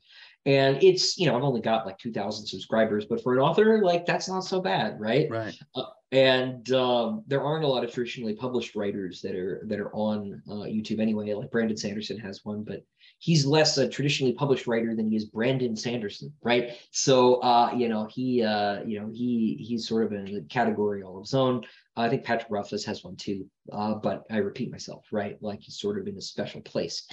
[0.45, 4.05] And it's you know i've only got like 2000 subscribers but for an author like
[4.05, 5.29] that's not so bad right?
[5.29, 5.57] Right.
[5.73, 9.93] Uh, and um, there aren't a lot of traditionally published writers that are that are
[9.95, 11.33] on uh, youtube anyway.
[11.33, 12.83] Like brandon sanderson has one but
[13.19, 16.71] he's less a traditionally published writer than he is brandon sanderson right?
[16.91, 21.03] So uh, you know he uh, you know he he's sort of in a category
[21.03, 21.63] all of his own
[21.95, 25.79] i think patrick rothfuss has one too uh, but i repeat myself right like he's
[25.79, 27.07] sort of in a special place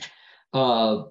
[0.53, 1.03] uh,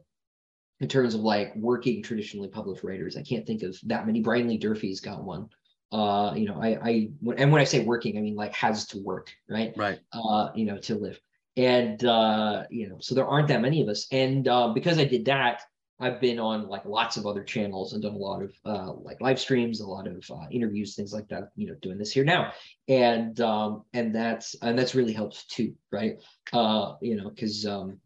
[0.79, 3.17] in terms of like working traditionally published writers.
[3.17, 4.21] I can't think of that many.
[4.21, 5.49] Brian Lee Durfee's got one.
[5.91, 8.99] Uh, you know, I, I, and when I say working, I mean like has to
[8.99, 9.73] work, right?
[9.75, 9.99] Right.
[10.13, 11.19] Uh, you know, to live.
[11.57, 14.07] And uh, you know, so there aren't that many of us.
[14.11, 15.63] And uh, because I did that,
[15.99, 19.19] I've been on like lots of other channels and done a lot of uh, like
[19.21, 21.49] live streams, a lot of uh, interviews, things like that.
[21.55, 22.53] You know, doing this here now,
[22.87, 26.17] and um, and that's and that's really helped too, right?
[26.53, 27.99] Uh, you know, because um,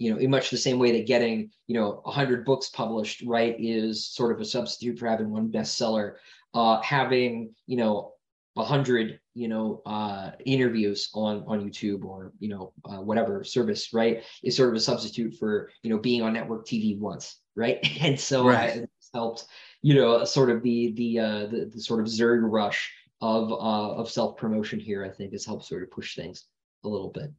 [0.00, 3.54] you know, in much the same way that getting, you know, 100 books published, right,
[3.58, 6.14] is sort of a substitute for having one bestseller.
[6.54, 8.14] Uh, having, you know,
[8.54, 14.22] 100, you know, uh, interviews on on YouTube or you know uh, whatever service, right,
[14.42, 17.78] is sort of a substitute for you know being on network TV once, right?
[18.00, 18.76] And so right.
[18.76, 19.46] it's helped,
[19.82, 23.94] you know, sort of the the uh, the, the sort of zerg rush of uh,
[23.94, 25.04] of self promotion here.
[25.04, 26.46] I think has helped sort of push things
[26.84, 27.30] a little bit.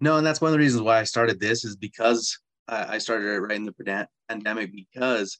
[0.00, 2.98] No, and that's one of the reasons why I started this is because I, I
[2.98, 5.38] started it right in the pandemic because,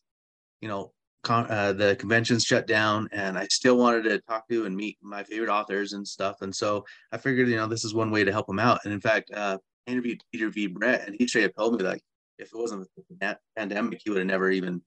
[0.63, 0.93] you know,
[1.25, 4.99] con- uh, the conventions shut down and I still wanted to talk to and meet
[5.03, 6.43] my favorite authors and stuff.
[6.43, 8.81] And so I figured, you know, this is one way to help them out.
[8.85, 10.69] And in fact, uh, I interviewed Peter V.
[10.69, 12.03] Brett and he straight up told me like,
[12.39, 12.87] if it wasn't
[13.21, 14.83] the pandemic, he would have never even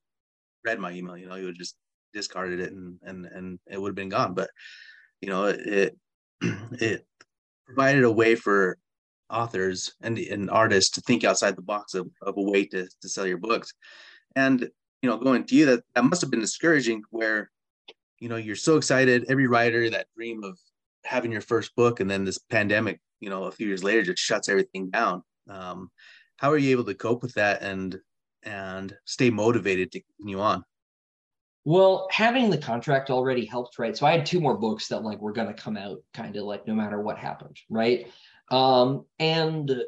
[0.65, 1.17] read my email.
[1.17, 1.75] You know, he would just
[2.13, 4.33] discarded it and and and it would have been gone.
[4.33, 4.49] But
[5.21, 5.97] you know, it
[6.41, 7.05] it,
[7.65, 8.77] provided a way for
[9.29, 13.09] authors and, and artists to think outside the box of, of a way to, to
[13.09, 13.73] sell your books.
[14.35, 14.69] And,
[15.01, 17.51] you know, going to you, that, that must have been discouraging where,
[18.19, 20.57] you know, you're so excited, every writer, that dream of
[21.03, 24.21] having your first book, and then this pandemic, you know, a few years later just
[24.21, 25.23] shuts everything down.
[25.49, 25.91] Um,
[26.37, 27.97] how are you able to cope with that and
[28.43, 30.63] and stay motivated to continue on?
[31.65, 33.97] Well, having the contract already helped, right?
[33.97, 36.65] So I had two more books that like were gonna come out kind of like
[36.67, 38.07] no matter what happened, right?
[38.49, 39.83] Um, and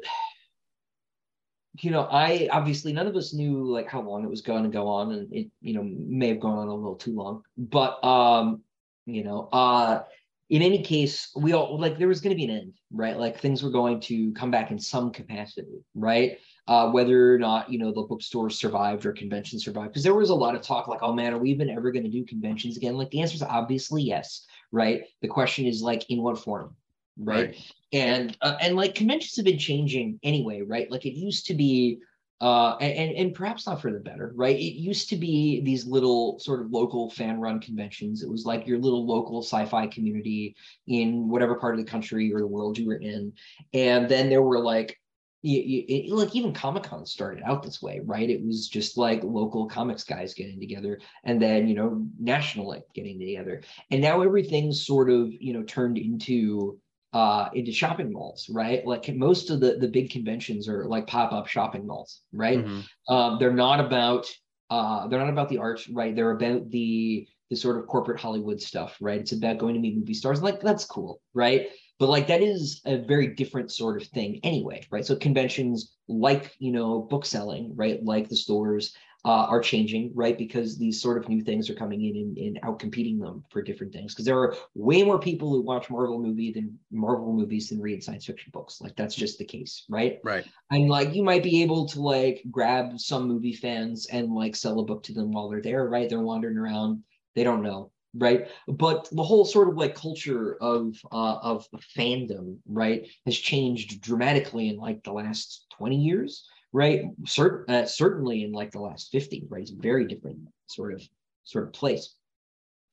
[1.78, 4.68] you know, I obviously none of us knew like how long it was going to
[4.68, 7.42] go on, and it you know may have gone on a little too long.
[7.56, 8.62] But um,
[9.06, 10.02] you know, uh,
[10.48, 13.16] in any case, we all like there was going to be an end, right?
[13.16, 16.38] Like things were going to come back in some capacity, right?
[16.66, 20.30] Uh, whether or not you know the bookstores survived or conventions survived, because there was
[20.30, 22.76] a lot of talk like, oh man, are we even ever going to do conventions
[22.76, 22.96] again?
[22.96, 25.02] Like the answer is obviously yes, right?
[25.22, 26.74] The question is like in what form,
[27.16, 27.46] right?
[27.46, 27.72] right.
[27.92, 30.90] And uh, and like conventions have been changing anyway, right?
[30.90, 32.00] Like it used to be
[32.40, 34.56] uh, and and perhaps not for the better, right?
[34.56, 38.22] It used to be these little sort of local fan run conventions.
[38.22, 42.40] It was like your little local sci-fi community in whatever part of the country or
[42.40, 43.32] the world you were in,
[43.74, 44.96] and then there were like.
[45.42, 48.28] You, you, like even Comic Con started out this way, right?
[48.28, 53.18] It was just like local comics guys getting together, and then you know nationally getting
[53.18, 56.78] together, and now everything's sort of you know turned into
[57.12, 58.86] uh, into shopping malls, right?
[58.86, 62.58] Like most of the the big conventions are like pop up shopping malls, right?
[62.58, 63.12] Mm-hmm.
[63.12, 64.26] Um, they're not about
[64.70, 66.14] uh, they're not about the art, right?
[66.14, 69.20] They're about the the sort of corporate Hollywood stuff, right?
[69.20, 70.40] It's about going to meet movie stars.
[70.40, 71.68] Like that's cool, right?
[71.98, 75.04] But like that is a very different sort of thing anyway, right?
[75.04, 78.02] So conventions like you know book selling, right?
[78.04, 78.94] Like the stores,
[79.24, 80.38] uh, are changing, right?
[80.38, 83.62] Because these sort of new things are coming in and, and out competing them for
[83.62, 84.14] different things.
[84.14, 88.02] Because there are way more people who watch Marvel movie than Marvel movies than read
[88.02, 88.80] science fiction books.
[88.80, 90.18] Like that's just the case, right?
[90.24, 90.46] Right.
[90.70, 94.80] And like you might be able to like grab some movie fans and like sell
[94.80, 96.08] a book to them while they're there, right?
[96.08, 97.02] They're wandering around,
[97.34, 98.48] they don't know, right?
[98.68, 104.68] But the whole sort of like culture of uh, of fandom, right, has changed dramatically
[104.68, 107.04] in like the last twenty years right?
[107.24, 109.62] Cert- uh, certainly in like the last 50, right?
[109.62, 111.02] It's very different sort of
[111.44, 112.14] sort of place.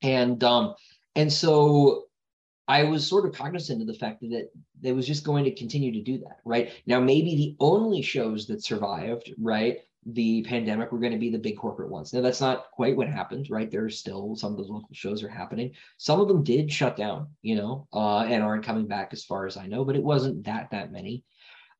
[0.01, 0.75] And um,
[1.15, 2.07] and so
[2.67, 4.49] I was sort of cognizant of the fact that
[4.83, 6.71] it, was just going to continue to do that, right?
[6.85, 11.37] Now, maybe the only shows that survived, right, the pandemic were going to be the
[11.37, 12.13] big corporate ones.
[12.13, 13.71] Now, that's not quite what happened, right?
[13.71, 15.71] There's still some of those local shows are happening.
[15.97, 19.45] Some of them did shut down, you know, uh, and aren't coming back as far
[19.45, 21.23] as I know, but it wasn't that that many.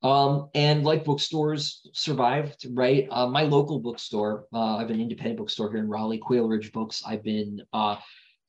[0.03, 3.07] Um, and like bookstores survived, right?
[3.09, 6.71] Uh, my local bookstore, uh, I have an independent bookstore here in Raleigh, Quail Ridge
[6.71, 7.01] Books.
[7.05, 7.97] I've been uh,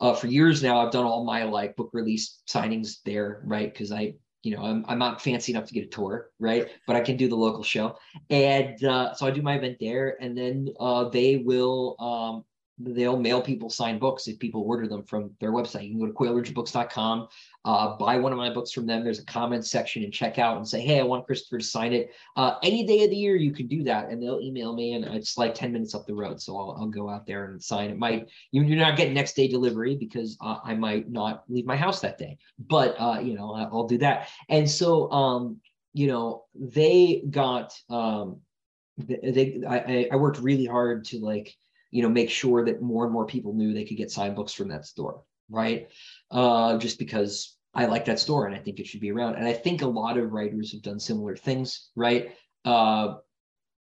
[0.01, 0.79] uh, for years now.
[0.79, 3.73] I've done all my like book release signings there, right?
[3.73, 6.69] Because I, you know, I'm, I'm not fancy enough to get a tour, right?
[6.87, 7.97] But I can do the local show,
[8.31, 12.45] and uh, so I do my event there, and then uh, they will um,
[12.79, 15.85] they'll mail people signed books if people order them from their website.
[15.85, 17.29] You can go to quailridgebooks.com,
[17.65, 19.03] uh, buy one of my books from them.
[19.03, 21.93] There's a comments section and check out and say, hey, I want Christopher to sign
[21.93, 22.13] it.
[22.37, 24.11] Uh, any day of the year, you can do that.
[24.11, 26.41] And they'll email me and it's like 10 minutes up the road.
[26.41, 27.99] So I'll, I'll go out there and sign it.
[27.99, 32.01] Might You're not getting next day delivery because uh, I might not leave my house
[32.01, 34.29] that day, but uh, you know, I'll do that.
[34.49, 35.61] And so, um,
[35.95, 38.41] you know, they got, um,
[38.99, 41.57] they, I, I worked really hard to like,
[41.91, 44.53] you know, make sure that more and more people knew they could get signed books
[44.53, 45.89] from that store, right?
[46.31, 49.37] Uh, just because I like that store and I think it should be around.
[49.37, 52.35] And I think a lot of writers have done similar things, right?
[52.65, 53.17] Uh,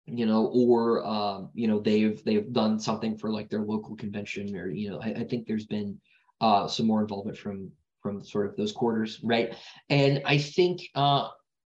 [0.06, 4.54] you know, or um, you know, they've they've done something for like their local convention,
[4.54, 5.98] or you know, I, I think there's been
[6.40, 7.70] uh, some more involvement from
[8.02, 9.54] from sort of those quarters, right?
[9.88, 11.28] And I think uh,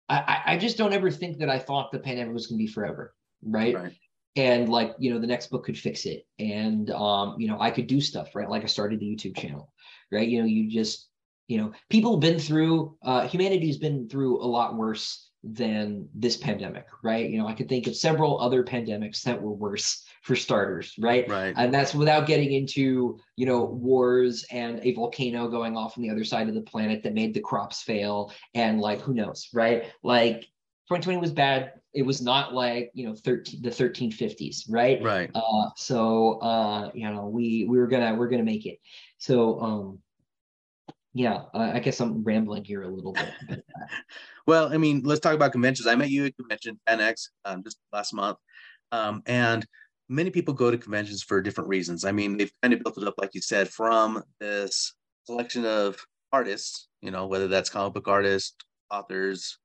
[0.09, 2.71] I, I just don't ever think that I thought the pandemic was going to be
[2.71, 3.75] forever, right?
[3.75, 3.93] right?
[4.37, 6.25] And like you know the next book could fix it.
[6.39, 8.49] And um you know i could do stuff right?
[8.49, 9.73] Like i started the youtube channel
[10.11, 10.27] right?
[10.27, 11.09] You know you just
[11.47, 16.37] you know people have been through uh humanity's been through a lot worse than this
[16.37, 17.29] pandemic right?
[17.29, 21.27] You know i could think of several other pandemics that were worse for starters right?
[21.27, 21.53] Right.
[21.57, 26.11] And that's without getting into you know wars and a volcano going off on the
[26.11, 29.85] other side of the planet that made the crops fail and like who knows right?
[30.03, 30.47] Like
[30.89, 31.73] 2020 was bad.
[31.93, 35.01] It was not like you know 13 the 1350s right?
[35.01, 35.29] Right.
[35.33, 38.79] Uh so uh you know we we were gonna we're gonna make it.
[39.17, 39.99] So um
[41.17, 43.63] yeah uh, i guess i'm rambling here a little bit
[44.47, 45.87] well i mean let's talk about conventions.
[45.87, 48.37] I met you at convention NX um, just last month.
[48.91, 49.65] Um and
[50.09, 52.05] many people go to conventions for different reasons.
[52.05, 54.93] I mean they've kind of built it up like you said from this
[55.25, 55.97] collection of
[56.31, 58.55] artists you know whether that's comic book artists
[58.91, 59.57] authors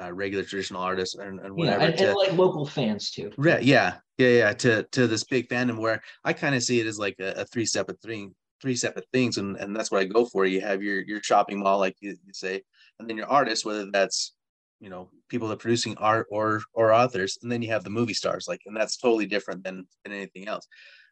[0.00, 1.80] uh, regular traditional artists and, and whatever.
[1.80, 3.30] Yeah, and, to, and, like local fans too.
[3.36, 3.62] Right.
[3.62, 3.96] Yeah.
[4.18, 4.28] Yeah.
[4.28, 4.52] Yeah.
[4.52, 7.44] To to this big fandom where I kind of see it as like a, a,
[7.44, 10.46] three separate thing, three separate things, and and that's what I go for.
[10.46, 12.62] You have your your shopping mall, like you, you say,
[12.98, 14.34] and then your artists, whether that's
[14.80, 17.90] you know people that are producing art or or authors, and then you have the
[17.90, 20.66] movie stars, like, and that's totally different than than anything else.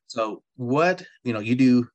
[0.07, 1.87] So what you know, you do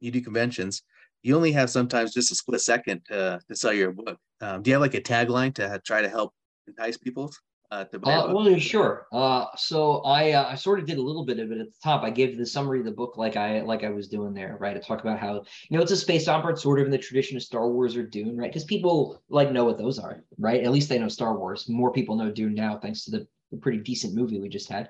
[0.00, 0.82] you do conventions
[1.22, 4.18] you only have sometimes just a split second to, to sell your book.
[4.40, 6.34] Um, do you have like a tagline to try to help
[6.66, 7.32] entice people
[7.70, 8.12] uh, to buy?
[8.12, 9.06] Uh, well, sure.
[9.12, 11.78] Uh, so I uh, I sort of did a little bit of it at the
[11.82, 12.02] top.
[12.02, 14.76] I gave the summary of the book like I like I was doing there, right?
[14.76, 15.34] I talk about how
[15.68, 18.02] you know it's a space opera, sort of in the tradition of Star Wars or
[18.02, 18.50] Dune, right?
[18.50, 20.62] Because people like know what those are, right?
[20.62, 21.68] At least they know Star Wars.
[21.68, 23.26] More people know Dune now, thanks to the
[23.60, 24.88] pretty decent movie we just had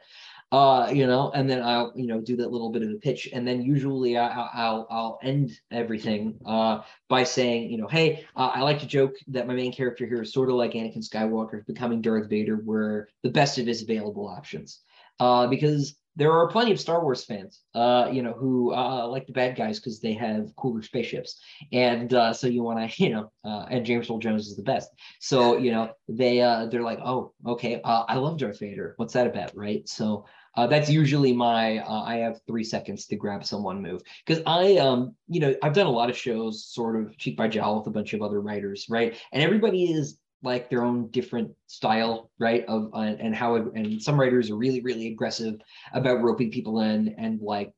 [0.53, 3.27] uh, you know, and then I'll, you know, do that little bit of a pitch,
[3.33, 8.51] and then usually I, I'll I'll end everything uh, by saying, you know, hey, uh,
[8.55, 11.65] I like to joke that my main character here is sort of like Anakin Skywalker
[11.67, 14.81] becoming Darth Vader, where the best of his available options,
[15.21, 19.27] uh, because there are plenty of Star Wars fans, uh, you know, who uh, like
[19.27, 21.41] the bad guys because they have cooler spaceships,
[21.73, 24.63] and uh, so you want to, you know, uh, and James Earl Jones is the
[24.63, 24.91] best.
[25.19, 28.93] So you know, they uh, they're like, oh, okay, uh, I love Darth Vader.
[28.99, 29.89] What's that about, right?
[29.89, 30.27] So
[30.57, 34.03] uh, that's usually my uh, i have three seconds to grab someone move.
[34.25, 37.49] Because i um you know i've done a lot of shows sort of cheek by
[37.49, 39.17] jowl with a bunch of other writers right?
[39.33, 44.19] And everybody is like their own different style right of uh, and how and some
[44.19, 45.61] writers are really really aggressive
[45.93, 47.73] about roping people in and like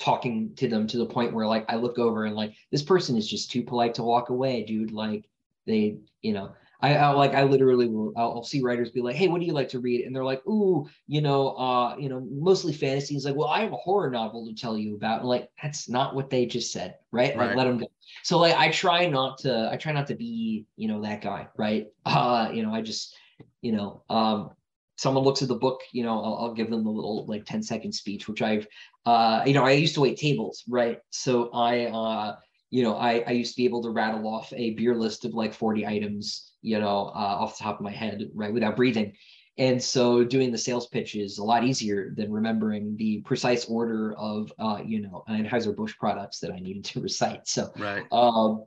[0.00, 3.16] talking to them to the point where like i look over and like this person
[3.16, 4.92] is just too polite to walk away dude.
[4.92, 5.24] Like
[5.66, 6.52] they you know
[6.82, 9.46] I, I like I literally will I'll, I'll, see writers be like, hey, what do
[9.46, 10.04] you like to read?
[10.04, 13.14] And they're like, ooh, you know, uh, you know, mostly fantasy.
[13.14, 15.20] It's like, well, I have a horror novel to tell you about.
[15.20, 17.36] And like, that's not what they just said, right?
[17.36, 17.48] right?
[17.48, 17.86] Like, let them go.
[18.22, 21.48] So like, I try not to, I try not to be, you know, that guy,
[21.56, 21.86] right?
[22.06, 23.14] Uh, you know, I just,
[23.62, 24.50] you know, um,
[24.96, 27.62] someone looks at the book, you know, I'll, I'll, give them a little like 10
[27.62, 28.66] second speech, which I've,
[29.06, 30.98] uh, you know, I used to wait tables, right?
[31.10, 32.36] So I, uh,
[32.70, 35.34] you know, I, I used to be able to rattle off a beer list of
[35.34, 39.12] like 40 items, you know, uh, off the top of my head, right, without breathing.
[39.58, 44.14] And so doing the sales pitch is a lot easier than remembering the precise order
[44.16, 47.48] of, uh, you know, Anheuser-Busch products that I needed to recite.
[47.48, 48.04] So, right.
[48.12, 48.64] um,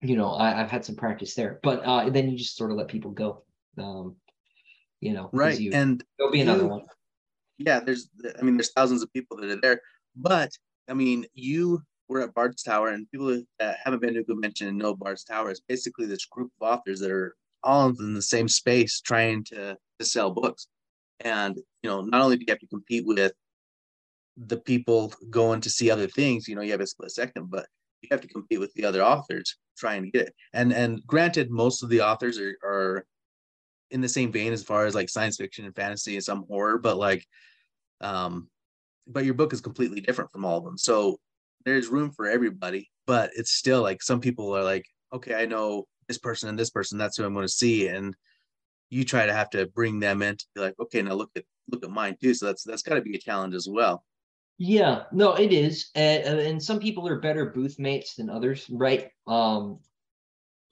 [0.00, 2.76] you know, I, have had some practice there, but uh, then you just sort of
[2.76, 3.42] let people go.
[3.76, 4.16] Um,
[5.00, 5.58] you know, right.
[5.58, 6.82] You, and there'll be another you, one.
[7.58, 7.80] Yeah.
[7.80, 8.08] There's,
[8.38, 9.80] I mean, there's thousands of people that are there,
[10.14, 10.50] but
[10.88, 14.68] I mean, you we're at Bard's Tower, and people that haven't been to a convention
[14.68, 18.22] and know Bard's Tower is basically this group of authors that are all in the
[18.22, 20.66] same space trying to, to sell books.
[21.20, 23.32] And, you know, not only do you have to compete with
[24.36, 27.66] the people going to see other things, you know, you have a split second, but
[28.02, 30.34] you have to compete with the other authors trying to get it.
[30.52, 33.06] And and granted, most of the authors are, are
[33.90, 36.78] in the same vein as far as like science fiction and fantasy and some horror,
[36.78, 37.24] but like
[38.00, 38.48] um
[39.06, 40.78] but your book is completely different from all of them.
[40.78, 41.18] So
[41.64, 45.86] there's room for everybody, but it's still like some people are like, okay, I know
[46.08, 47.88] this person and this person, that's who I'm going to see.
[47.88, 48.14] And
[48.90, 51.44] you try to have to bring them in to be like, okay, now look at
[51.70, 52.34] look at mine too.
[52.34, 54.04] So that's that's got to be a challenge as well.
[54.56, 59.10] Yeah, no, it is, and, and some people are better booth mates than others, right?
[59.26, 59.80] Um,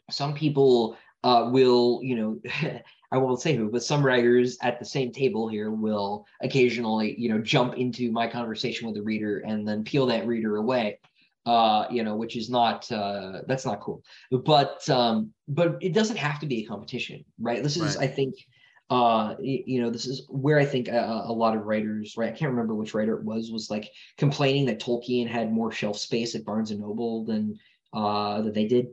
[0.08, 2.40] some people uh, will, you know,
[3.12, 7.28] I won't say who, but some writers at the same table here will occasionally, you
[7.28, 10.98] know, jump into my conversation with the reader and then peel that reader away.
[11.44, 14.00] Uh, you know, which is not uh, that's not cool.
[14.30, 17.62] But um, but it doesn't have to be a competition, right?
[17.62, 18.08] This is, right.
[18.08, 18.36] I think,
[18.90, 22.32] uh, you know, this is where I think a, a, lot of writers, right?
[22.32, 25.98] I can't remember which writer it was, was like complaining that Tolkien had more shelf
[25.98, 27.58] space at Barnes and Noble than
[27.92, 28.86] uh, that they did.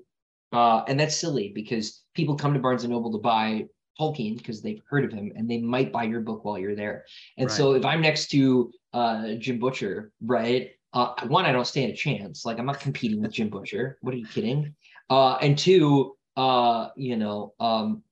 [0.51, 3.65] Uh, and that's silly because people come to Barnes and Noble to buy
[3.99, 7.05] Tolkien because they've heard of him and they might buy your book while you're there.
[7.37, 7.55] And right.
[7.55, 10.71] so if I'm next to uh, Jim Butcher, right?
[10.93, 12.45] Uh, one, I don't stand a chance.
[12.45, 13.97] Like I'm not competing with Jim Butcher.
[14.01, 14.73] What are you kidding?
[15.09, 18.03] Uh, and two, uh, you know, um,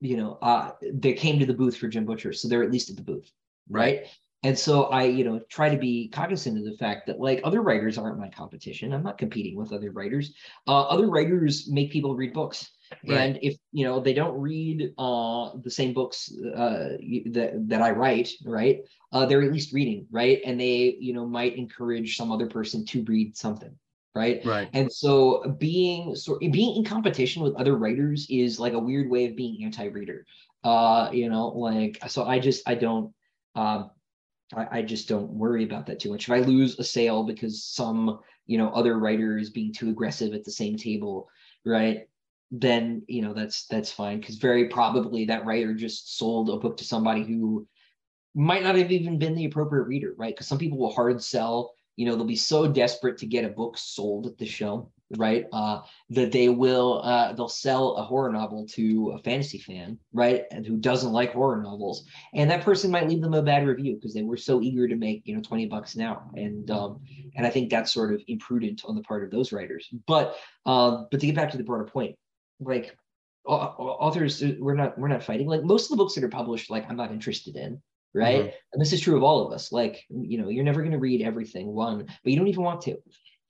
[0.00, 2.90] you know, uh, they came to the booth for Jim Butcher, so they're at least
[2.90, 3.30] at the booth,
[3.68, 4.00] right?
[4.00, 4.06] right?
[4.42, 7.62] And so I, you know, try to be cognizant of the fact that like other
[7.62, 8.92] writers aren't my competition.
[8.92, 10.34] I'm not competing with other writers.
[10.68, 12.70] Uh, other writers make people read books.
[13.08, 13.18] Right.
[13.18, 16.96] And if you know they don't read uh, the same books uh,
[17.32, 18.80] that that I write, right?
[19.12, 20.40] Uh, they're at least reading, right?
[20.44, 23.76] And they you know might encourage some other person to read something,
[24.14, 24.44] right?
[24.44, 24.68] Right.
[24.72, 29.26] And so being so being in competition with other writers is like a weird way
[29.26, 30.26] of being anti-reader.
[30.64, 33.12] Uh, you know, like so I just I don't.
[33.54, 33.90] Um,
[34.54, 36.28] I, I just don't worry about that too much.
[36.28, 40.34] If I lose a sale because some, you know, other writer is being too aggressive
[40.34, 41.28] at the same table,
[41.64, 42.08] right?
[42.50, 46.76] Then you know that's that's fine because very probably that writer just sold a book
[46.78, 47.66] to somebody who
[48.34, 50.34] might not have even been the appropriate reader, right?
[50.34, 51.72] Because some people will hard sell.
[51.96, 55.46] You know, they'll be so desperate to get a book sold at the show right?
[55.52, 55.80] Uh,
[56.10, 60.44] that they will uh, they'll sell a horror novel to a fantasy fan, right?
[60.50, 63.94] And who doesn't like horror novels, and that person might leave them a bad review
[63.94, 67.00] because they were so eager to make you know twenty bucks an hour, and um,
[67.36, 69.88] and I think that's sort of imprudent on the part of those writers.
[70.06, 72.16] But um, but to get back to the broader point,
[72.60, 72.96] like
[73.44, 75.46] authors, uh, we're not we're not fighting.
[75.46, 77.80] Like most of the books that are published, like I'm not interested in.
[78.14, 78.40] Right.
[78.40, 78.56] Mm-hmm.
[78.72, 79.72] And this is true of all of us.
[79.72, 82.80] Like, you know, you're never going to read everything, one, but you don't even want
[82.82, 82.96] to.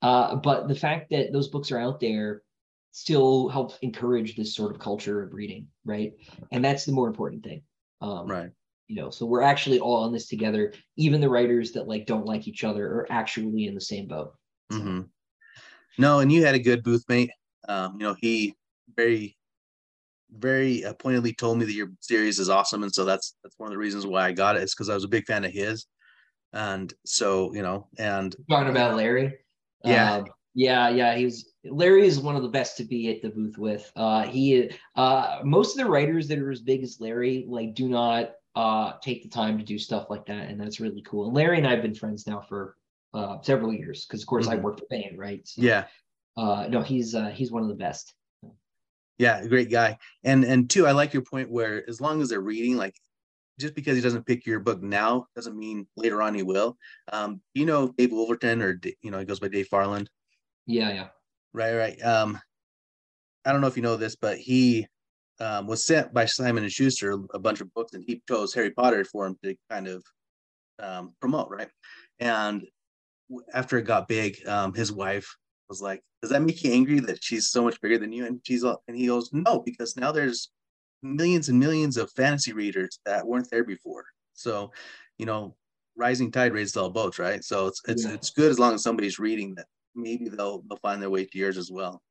[0.03, 2.43] Uh, but the fact that those books are out there
[2.91, 6.15] still helps encourage this sort of culture of reading, right?
[6.51, 7.63] And that's the more important thing.
[8.01, 8.51] Um, right.
[8.89, 10.73] You know, so we're actually all in this together.
[10.97, 14.35] Even the writers that like don't like each other are actually in the same boat.
[14.73, 15.03] Mm-hmm.
[15.99, 17.31] No, and you had a good booth mate.
[17.69, 18.55] Um, you know, he
[18.95, 19.37] very,
[20.30, 23.72] very pointedly told me that your series is awesome, and so that's that's one of
[23.72, 24.62] the reasons why I got it.
[24.62, 25.87] Is because I was a big fan of his,
[26.53, 29.39] and so you know, and talking about Larry.
[29.84, 30.14] Yeah.
[30.14, 30.24] Uh,
[30.59, 33.93] yeah, yeah, he's Larry is one of the best to be at the booth with.
[33.95, 37.89] Uh, he uh, most of the writers that are as big as Larry like do
[37.91, 41.26] not uh, take the time to do stuff like that, and that's really cool.
[41.26, 42.74] And Larry and I have been friends now for
[43.12, 44.59] uh, several years because, of course, mm-hmm.
[44.59, 45.47] I work for Baen, right?
[45.47, 45.84] So, yeah.
[46.39, 48.14] Uh, no, he's uh, he's one of the best.
[49.19, 49.99] Yeah, great guy.
[50.25, 52.95] And and two, I like your point where as long as they're reading, like
[53.59, 56.77] just because he doesn't pick your book now doesn't mean later on he will.
[57.12, 60.09] Um, you know Dave Wolverton, or you know he goes by Dave Farland.
[60.67, 61.09] Yeah, yeah.
[61.53, 62.03] Right, right.
[62.03, 62.39] Um,
[63.45, 64.87] I don't know if you know this, but he
[65.41, 68.71] um, was sent by Simon and Schuster a bunch of books, and he chose Harry
[68.71, 70.05] Potter for him to kind of
[70.79, 71.69] um, promote, right?
[72.19, 72.67] And
[73.55, 75.37] after it got big, um, his wife
[75.69, 78.41] was like, "Does that make you angry that she's so much bigger than you?" And
[78.45, 80.51] she's all, and he goes, "No, because now there's
[81.03, 84.05] millions and millions of fantasy readers that weren't there before.
[84.35, 84.73] So,
[85.19, 85.57] you know,
[85.97, 87.43] rising tide raises all boats, right?
[87.43, 88.12] So it's it's yeah.
[88.12, 89.67] it's good as long as somebody's reading that.
[89.95, 92.03] Maybe they'll they'll find their way to yours as well.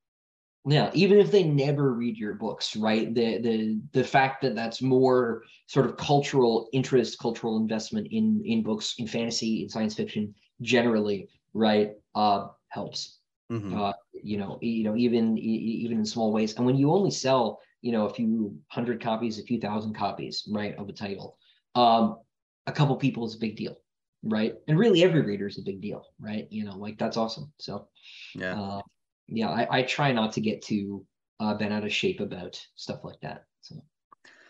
[0.67, 3.13] Yeah, even if they never read your books, right?
[3.13, 8.63] The the the fact that that's more sort of cultural interest, cultural investment in in
[8.63, 11.91] books, in fantasy, in science fiction generally, right?
[12.15, 13.19] Uh, helps.
[13.51, 13.77] Mm-hmm.
[13.77, 13.93] Uh,
[14.23, 16.55] you know, you know, even even in small ways.
[16.55, 20.47] And when you only sell, you know, a few hundred copies, a few thousand copies,
[20.51, 21.37] right, of a title,
[21.75, 22.17] um,
[22.65, 23.75] a couple people is a big deal,
[24.23, 24.55] right?
[24.67, 26.47] And really, every reader is a big deal, right?
[26.49, 27.51] You know, like that's awesome.
[27.59, 27.87] So,
[28.33, 28.81] yeah, uh,
[29.27, 31.05] yeah, I, I try not to get too
[31.39, 33.43] uh, bent out of shape about stuff like that.
[33.61, 33.75] So,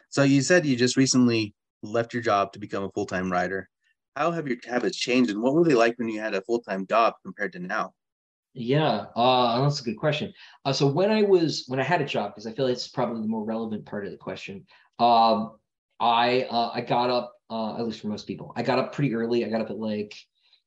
[0.10, 3.70] so you said you just recently left your job to become a full time writer.
[4.16, 6.62] How have your habits changed, and what were they like when you had a full
[6.62, 7.94] time job compared to now?
[8.58, 10.34] Yeah, uh, that's a good question.
[10.64, 12.88] Uh, so when I was when I had a job, because I feel like it's
[12.88, 14.66] probably the more relevant part of the question.
[14.98, 15.58] Um,
[16.00, 18.54] I uh, I got up uh, at least for most people.
[18.56, 19.44] I got up pretty early.
[19.44, 20.16] I got up at like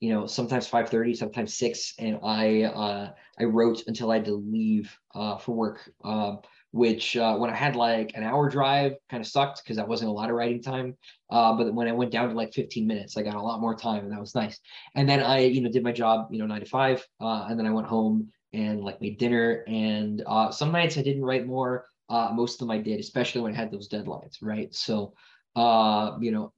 [0.00, 4.26] you know sometimes five thirty, sometimes six, and I uh, I wrote until I had
[4.26, 5.90] to leave uh, for work.
[6.04, 6.40] Um,
[6.72, 10.10] which uh, when I had like an hour drive kind of sucked because that wasn't
[10.10, 10.96] a lot of writing time.
[11.30, 13.74] Uh, but when I went down to like 15 minutes, I got a lot more
[13.74, 14.58] time and that was nice.
[14.94, 17.06] And then I, you know, did my job, you know, nine to five.
[17.20, 19.64] Uh, and then I went home and like made dinner.
[19.66, 21.86] And uh, some nights I didn't write more.
[22.10, 24.74] Uh, most of them I did, especially when I had those deadlines, right?
[24.74, 25.14] So,
[25.56, 26.52] uh, you know,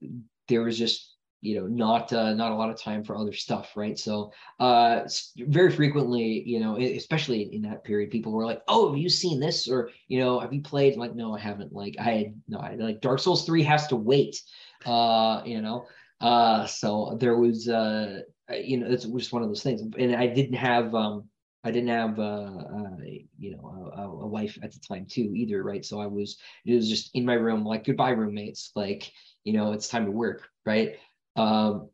[0.47, 1.10] there was just
[1.41, 3.97] you know not uh, not a lot of time for other stuff right?
[3.97, 5.01] So uh
[5.37, 9.39] very frequently you know especially in that period people were like oh have you seen
[9.39, 9.67] this?
[9.67, 10.97] Or you know have you played?
[10.97, 11.73] Like no i haven't.
[11.73, 14.39] Like i had no I, like dark souls 3 has to wait
[14.85, 15.85] uh you know?
[16.19, 18.21] Uh so there was uh
[18.53, 19.81] you know it's just one of those things.
[19.97, 21.29] And i didn't have um
[21.63, 22.97] I didn't have, uh, uh,
[23.37, 25.85] you know, a, a, wife at the time too either, right?
[25.85, 29.11] So I was, it was just in my room, like goodbye roommates, like,
[29.43, 30.95] you know, it's time to work, right?
[31.35, 31.89] Um,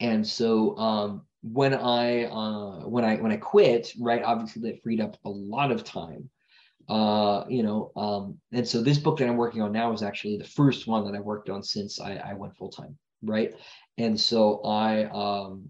[0.00, 5.00] and so um, when I uh, when I when I quit, right, obviously that freed
[5.00, 6.28] up a lot of time.
[6.88, 10.38] Uh, you know, um, and so this book that I'm working on now is actually
[10.38, 13.54] the first one that I worked on since I, I went full time, right?
[13.96, 15.68] And so I um,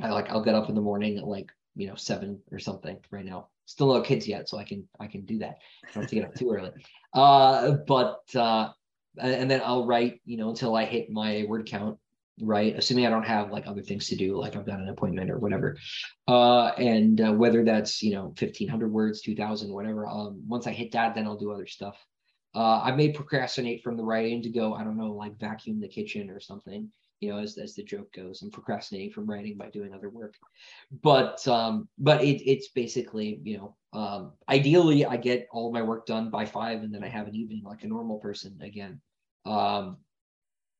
[0.00, 2.98] I like I'll get up in the morning at like you know seven or something
[3.10, 3.48] right now.
[3.66, 5.58] Still no kids yet, so I can I can do that.
[5.84, 6.70] I don't have to get up too early.
[7.12, 8.70] Uh, but uh,
[9.18, 11.98] and then I'll write you know until I hit my word count
[12.40, 12.74] right?
[12.76, 15.38] Assuming I don't have like other things to do, like I've got an appointment or
[15.38, 15.76] whatever.
[16.26, 20.06] Uh, and uh, whether that's, you know, 1500 words, 2000, whatever.
[20.06, 21.96] Um, once I hit that, then I'll do other stuff.
[22.54, 25.88] Uh, I may procrastinate from the writing to go, I don't know, like vacuum the
[25.88, 28.42] kitchen or something, you know, as, as the joke goes.
[28.42, 30.34] I'm procrastinating from writing by doing other work.
[31.02, 36.06] But, um, but it, it's basically, you know, um, ideally I get all my work
[36.06, 39.00] done by five and then I have an evening like a normal person again.
[39.44, 39.98] Um,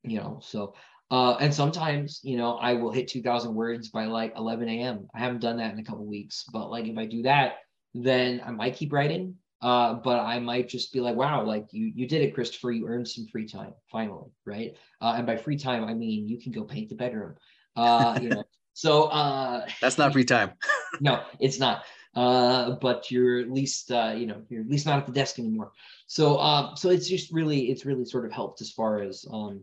[0.03, 0.75] you know, so
[1.11, 5.09] uh, and sometimes, you know, I will hit 2000 words by like 11 a.m.
[5.15, 7.57] I haven't done that in a couple weeks, but like if I do that,
[7.95, 9.37] then I might keep writing.
[9.61, 12.71] Uh, but I might just be like, wow, like you you did it, Christopher.
[12.71, 14.77] You earned some free time finally, right?
[15.01, 17.35] Uh, and by free time, I mean you can go paint the bedroom.
[17.75, 18.45] Uh, you know,
[18.75, 20.53] so uh, that's not free time.
[21.01, 21.83] no, it's not.
[22.15, 25.41] Uh, but you're at least uh, you know you're at least not at the desk
[25.41, 25.73] anymore.
[26.07, 29.63] So uh, so it's just really it's really sort of helped as far as um,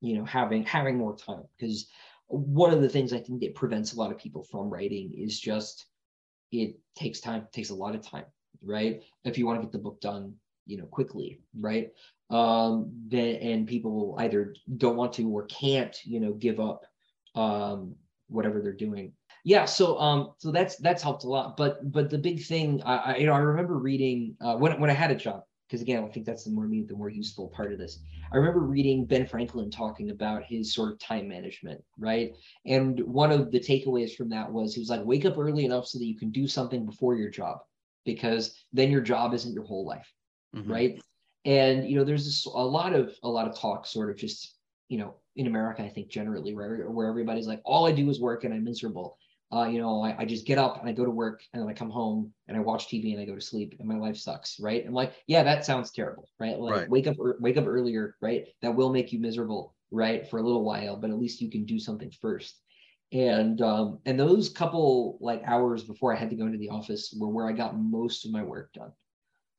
[0.00, 1.88] you know having having more time because
[2.28, 5.38] one of the things i think that prevents a lot of people from writing is
[5.38, 5.86] just
[6.52, 8.24] it takes time takes a lot of time
[8.62, 9.02] right?
[9.24, 10.34] If you want to get the book done
[10.66, 11.90] you know quickly right?
[12.30, 16.84] Um then and people either don't want to or can't you know give up
[17.34, 17.94] um
[18.28, 19.12] whatever they're doing.
[19.44, 22.96] Yeah so um so that's that's helped a lot but but the big thing i,
[22.96, 26.04] I you know i remember reading uh, when when i had a job because again,
[26.04, 27.98] I think that's the more the more useful part of this.
[28.32, 32.32] I remember reading Ben Franklin talking about his sort of time management, right?
[32.64, 35.86] And one of the takeaways from that was he was like, wake up early enough
[35.86, 37.58] so that you can do something before your job,
[38.04, 40.12] because then your job isn't your whole life,
[40.54, 40.70] mm-hmm.
[40.70, 41.02] right?
[41.44, 44.54] And you know, there's this, a lot of a lot of talk, sort of just
[44.88, 48.20] you know, in America, I think generally where where everybody's like, all I do is
[48.20, 49.18] work and I'm miserable
[49.52, 51.68] uh, you know, I, I, just get up and I go to work and then
[51.68, 54.16] I come home and I watch TV and I go to sleep and my life
[54.16, 54.84] sucks, right?
[54.84, 56.58] I'm like, yeah, that sounds terrible, right?
[56.58, 56.90] Like right.
[56.90, 58.46] wake up, wake up earlier, right?
[58.62, 61.64] That will make you miserable, right, for a little while, but at least you can
[61.64, 62.60] do something first.
[63.12, 67.14] And um, and those couple like hours before I had to go into the office
[67.16, 68.90] were where I got most of my work done.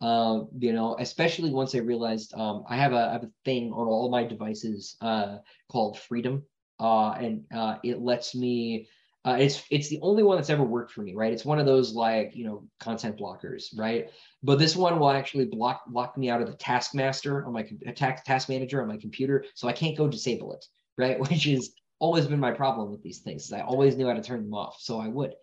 [0.02, 3.72] Uh, you know, especially once I realized um, I have a I have a thing
[3.72, 5.38] on all my devices uh,
[5.72, 6.44] called Freedom,
[6.80, 8.90] uh, and uh, it lets me.
[9.28, 11.34] Uh, it's it's the only one that's ever worked for me, right?
[11.34, 14.10] It's one of those like you know content blockers, right?
[14.42, 18.24] But this one will actually block block me out of the Taskmaster on my attack
[18.24, 20.66] task manager on my computer, so I can't go disable it,
[20.98, 21.20] right?
[21.30, 23.52] Which is always been my problem with these things.
[23.52, 25.34] I always knew how to turn them off, so I would.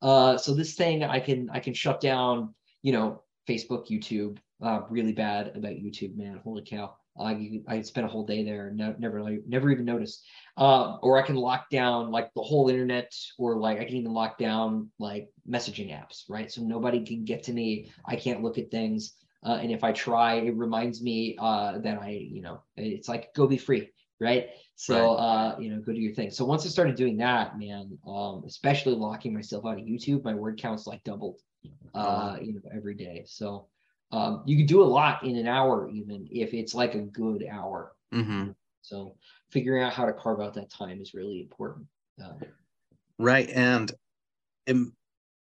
[0.00, 4.38] Uh, so this thing I can I can shut down, you know, Facebook, YouTube.
[4.62, 6.40] Uh, really bad about YouTube, man.
[6.42, 6.96] Holy cow!
[7.18, 10.24] I I spent a whole day there, no, never never even noticed.
[10.56, 14.12] Uh, or I can lock down like the whole internet, or like I can even
[14.12, 16.50] lock down like messaging apps, right?
[16.50, 17.90] So nobody can get to me.
[18.06, 19.14] I can't look at things.
[19.44, 23.34] Uh, and if I try, it reminds me uh, that I, you know, it's like
[23.34, 24.48] go be free, right?
[24.74, 25.16] So, right.
[25.16, 26.30] uh, you know, go do your thing.
[26.30, 30.34] So once I started doing that, man, um, especially locking myself out of YouTube, my
[30.34, 31.40] word counts like doubled,
[31.94, 33.24] uh, you know, every day.
[33.26, 33.68] So,
[34.14, 37.46] um, you can do a lot in an hour, even if it's like a good
[37.50, 37.92] hour.
[38.12, 38.50] Mm-hmm.
[38.82, 39.16] So,
[39.50, 41.86] figuring out how to carve out that time is really important.
[42.22, 42.34] Uh,
[43.18, 43.92] right, and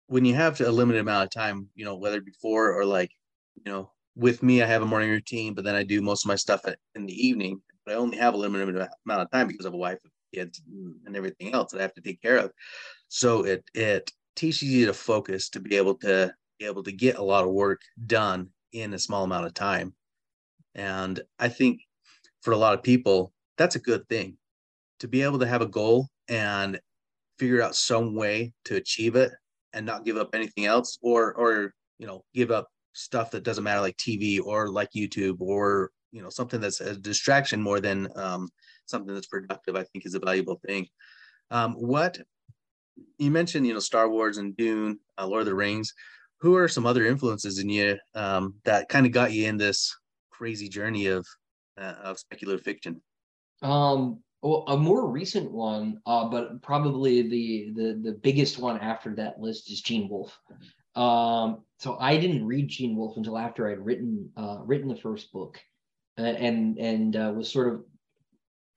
[0.08, 3.10] when you have a limited amount of time, you know, whether before or like,
[3.56, 6.28] you know, with me, I have a morning routine, but then I do most of
[6.28, 6.64] my stuff
[6.94, 9.78] in the evening but I only have a limited amount of time because of a
[9.78, 9.98] wife,
[10.34, 10.60] kids,
[11.06, 12.52] and everything else that I have to take care of.
[13.08, 17.16] So it it teaches you to focus to be able to be able to get
[17.16, 19.94] a lot of work done in a small amount of time.
[20.74, 21.80] And I think
[22.42, 24.36] for a lot of people, that's a good thing.
[25.00, 26.80] To be able to have a goal and
[27.38, 29.32] figure out some way to achieve it
[29.72, 33.64] and not give up anything else or or you know give up stuff that doesn't
[33.64, 38.08] matter like TV or like YouTube or you know something that's a distraction more than
[38.16, 38.48] um,
[38.86, 40.86] something that's productive i think is a valuable thing.
[41.50, 42.18] Um, what
[43.18, 45.94] you mentioned you know star wars and dune uh, lord of the rings
[46.40, 49.96] who are some other influences in you um, that kind of got you in this
[50.30, 51.26] crazy journey of
[51.78, 53.00] uh, of speculative fiction
[53.62, 59.14] um well, a more recent one, uh, but probably the, the the biggest one after
[59.16, 60.38] that list is Gene Wolfe.
[60.94, 65.32] Um, so I didn't read Gene Wolfe until after I'd written uh, written the first
[65.32, 65.58] book,
[66.16, 67.84] and and uh, was sort of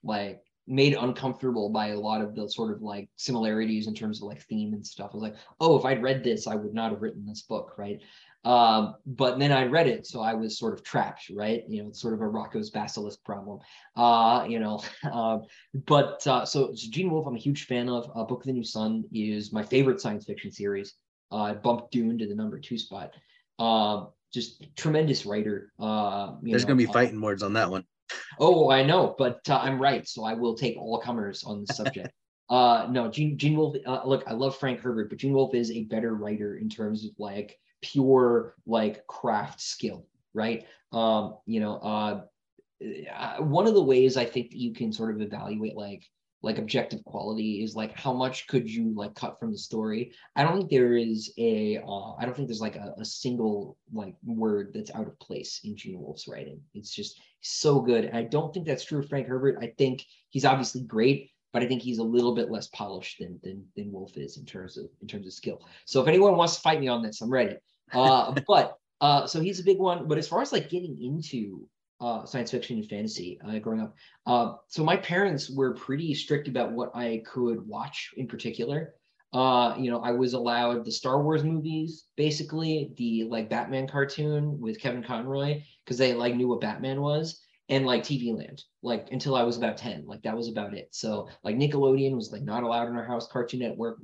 [0.03, 0.41] like
[0.72, 4.41] made uncomfortable by a lot of the sort of like similarities in terms of like
[4.43, 5.11] theme and stuff.
[5.11, 7.74] I was like, oh, if I'd read this, I would not have written this book,
[7.78, 7.99] right?
[8.45, 11.63] Um, but then I read it, so I was sort of trapped, right?
[11.67, 13.59] You know, it's sort of a Roko's basilisk problem,
[13.95, 14.82] uh, you know.
[15.11, 15.43] Um,
[15.88, 18.09] but uh, so, so Gene Wolfe, I'm a huge fan of.
[18.15, 20.93] Uh, Book of the New Sun is my favorite science fiction series.
[21.32, 23.13] Uh, I bumped Dune to the number two spot.
[23.59, 25.74] Um, just tremendous writer.
[25.80, 27.84] Uh, There's going to be uh, fighting words on that one.
[28.39, 31.73] Oh, I know, but uh, I'm right, so I will take all comers on the
[31.73, 32.13] subject.
[32.49, 33.77] uh, no, Gene, Gene Wolfe.
[33.86, 37.05] Uh, look, I love Frank Herbert, but Gene Wolfe is a better writer in terms
[37.05, 40.65] of like pure like craft skill, right?
[40.91, 42.21] Um, you know, uh,
[43.13, 46.03] uh one of the ways I think that you can sort of evaluate like
[46.44, 50.14] like objective quality is like how much could you like cut from the story?
[50.36, 53.78] I don't think there is a uh, I don't think there's like a, a, single
[53.94, 56.62] like word that's out of place in gene wolfe's writing.
[56.74, 58.06] It's just so good.
[58.06, 59.58] And i don't think that's true of frank herbert.
[59.62, 63.38] I think he's obviously great but i think he's a little bit less polished than
[63.44, 65.62] than, than wolfe is in terms of in terms of skill.
[65.86, 67.58] So if anyone wants to fight me on this i'm ready.
[67.94, 70.08] Uh, but uh, so he's a big one.
[70.08, 71.68] But as far as like getting into
[72.02, 73.95] uh, science fiction and fantasy uh, growing up.
[74.26, 78.95] Uh, so my parents were pretty strict about what I could watch in particular.
[79.34, 84.60] Uh, you know, I was allowed the Star Wars movies, basically the like Batman cartoon
[84.60, 87.39] with Kevin Conroy, because they like knew what Batman was,
[87.70, 90.06] and like TV Land, like until I was about 10.
[90.06, 90.89] Like that was about it.
[90.91, 93.99] So like Nickelodeon was like not allowed in our house, Cartoon Network,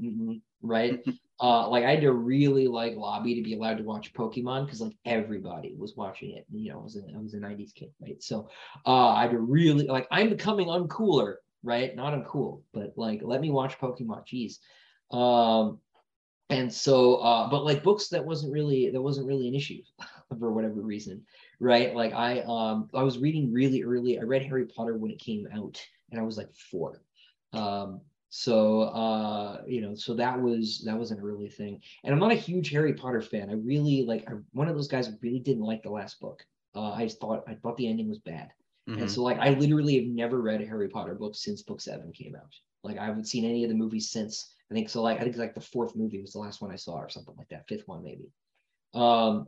[0.62, 1.04] right?
[1.40, 4.82] uh like i had to really like lobby to be allowed to watch pokemon because
[4.82, 7.92] like everybody was watching it you know i was a, I was a 90s kid
[8.02, 8.22] right?
[8.22, 8.50] So
[8.86, 11.96] uh i had to really like i'm becoming uncooler right?
[11.96, 14.60] Not uncool but like let me watch pokemon jeez.
[15.16, 15.80] Um
[16.50, 19.82] and so uh but like books that wasn't really that wasn't really an issue
[20.40, 21.24] for whatever reason
[21.60, 21.96] right?
[21.96, 24.20] Like i um i was reading really early.
[24.20, 25.80] I read harry potter when it came out
[26.12, 27.02] and i was like four.
[27.54, 31.82] Um so uh, you know, so that was that was an early thing.
[32.03, 33.49] And I'm not a huge Harry Potter fan.
[33.49, 36.45] I really like I'm one of those guys really didn't like the last book.
[36.75, 38.49] Uh, I thought I thought the ending was bad.
[38.89, 39.01] Mm-hmm.
[39.01, 42.11] And so like I literally have never read a Harry Potter book since book seven
[42.11, 42.53] came out.
[42.84, 44.53] Like I haven't seen any of the movies since.
[44.69, 46.75] I think so like I think like the fourth movie was the last one I
[46.75, 48.30] saw or something like that, fifth one maybe.
[48.93, 49.47] Um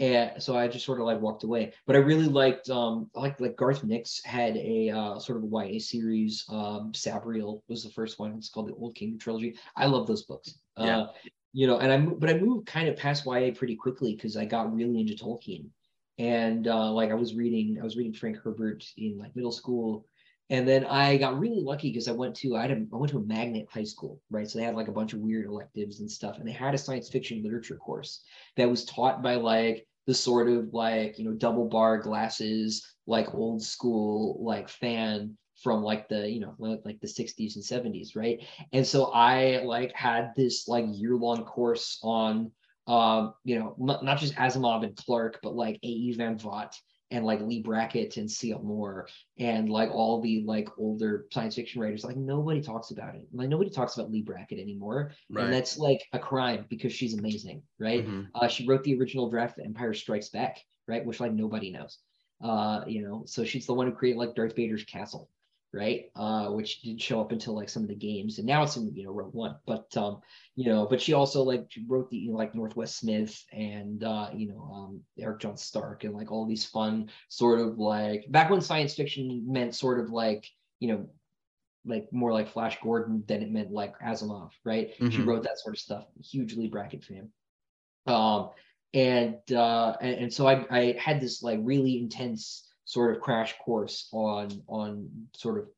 [0.00, 1.72] and so I just sort of like walked away.
[1.86, 5.46] But I really liked um like like Garth Nix had a uh, sort of a
[5.46, 6.44] YA series.
[6.48, 8.34] Um, Sabriel was the first one.
[8.36, 9.56] It's called the Old Kingdom trilogy.
[9.76, 10.58] I love those books.
[10.78, 11.00] Yeah.
[11.00, 11.06] Uh,
[11.52, 14.44] you know, and I but I moved kind of past YA pretty quickly because I
[14.44, 15.66] got really into Tolkien,
[16.18, 20.04] and uh, like I was reading I was reading Frank Herbert in like middle school,
[20.50, 23.10] and then I got really lucky because I went to I had a, I went
[23.12, 24.48] to a magnet high school, right?
[24.48, 26.78] So they had like a bunch of weird electives and stuff, and they had a
[26.78, 28.22] science fiction literature course
[28.56, 33.34] that was taught by like the sort of like you know double bar glasses like
[33.34, 38.44] old school like fan from like the you know like the 60s and 70s right
[38.72, 42.50] and so i like had this like year long course on
[42.86, 46.76] um you know not, just asimov and clarke but like ae van vogt
[47.14, 48.60] and like leigh brackett and C.L.
[48.62, 49.06] Moore
[49.38, 53.48] and like all the like older science fiction writers like nobody talks about it like
[53.48, 55.44] nobody talks about leigh brackett anymore right.
[55.44, 58.22] and that's like a crime because she's amazing right mm-hmm.
[58.34, 60.58] uh, she wrote the original draft of empire strikes back
[60.88, 61.98] right which like nobody knows
[62.42, 65.30] uh you know so she's the one who created like darth vader's castle
[65.74, 66.04] right?
[66.14, 68.94] Uh, which didn't show up until like some of the games, and now it's in
[68.94, 69.56] you know Rogue One.
[69.66, 70.20] But um,
[70.54, 74.30] you know, but she also like wrote the you know, like Northwest Smith and uh,
[74.34, 78.50] you know um, Eric John Stark and like all these fun sort of like back
[78.50, 80.46] when science fiction meant sort of like
[80.78, 81.08] you know
[81.84, 84.92] like more like Flash Gordon than it meant like Asimov, right?
[84.94, 85.10] Mm-hmm.
[85.10, 86.04] She wrote that sort of stuff.
[86.22, 87.28] Huge Leigh Brackett fan.
[88.06, 88.50] Um,
[88.94, 93.54] and uh, and, and so I I had this like really intense sort of crash
[93.58, 95.68] course on on sort of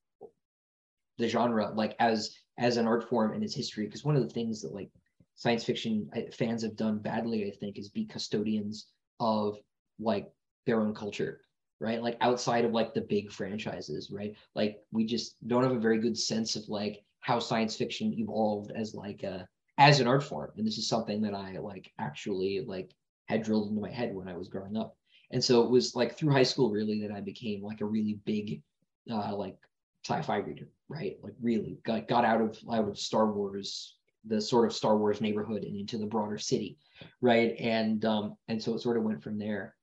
[1.18, 3.86] the genre like as as an art form and its history.
[3.86, 4.90] Because one of the things that like
[5.34, 8.86] science fiction uh, fans have done badly i think is be custodians
[9.20, 9.58] of
[9.98, 10.26] like
[10.64, 11.42] their own culture
[11.80, 12.02] right?
[12.02, 14.34] Like outside of like the big franchises right?
[14.54, 18.72] Like we just don't have a very good sense of like how science fiction evolved
[18.74, 19.46] as like a
[19.78, 20.52] as an art form.
[20.56, 22.94] And this is something that i like actually like
[23.26, 24.96] had drilled into my head when i was growing up
[25.30, 28.20] and so it was like through high school really that I became like a really
[28.24, 28.62] big
[29.10, 29.56] uh, like
[30.04, 31.16] sci-fi reader, right?
[31.22, 35.20] Like really got, got out of out of Star Wars, the sort of Star Wars
[35.20, 36.78] neighborhood and into the broader city,
[37.20, 37.56] right?
[37.58, 39.74] And um, and so it sort of went from there.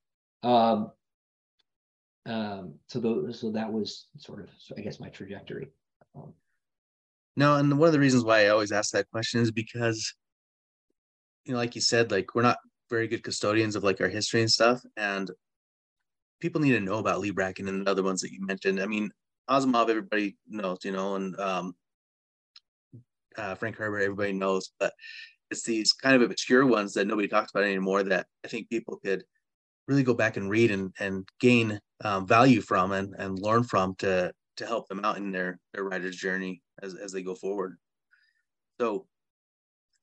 [0.44, 0.91] Um,
[2.26, 5.68] um, so the, so that was sort of I guess my trajectory.
[6.16, 6.34] Um,
[7.36, 10.14] no, and one of the reasons why I always ask that question is because,
[11.46, 12.60] you know, like you said, like we're not
[12.94, 14.82] very good custodians of like our history and stuff.
[14.98, 15.32] And
[16.39, 18.80] people need to know about Leigh Brackett and the other ones that you mentioned.
[18.80, 19.10] I mean,
[19.50, 21.76] Asimov, everybody knows, you know, and um,
[23.36, 24.94] uh, Frank Herbert, everybody knows, but
[25.50, 28.98] it's these kind of obscure ones that nobody talks about anymore that I think people
[29.04, 29.24] could
[29.88, 33.96] really go back and read and, and gain um, value from and, and learn from
[34.00, 37.76] to to help them out in their their writer's journey as, as they go forward.
[38.80, 39.08] So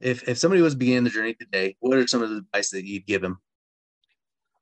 [0.01, 2.85] if if somebody was beginning the journey today, what are some of the advice that
[2.85, 3.39] you'd give them?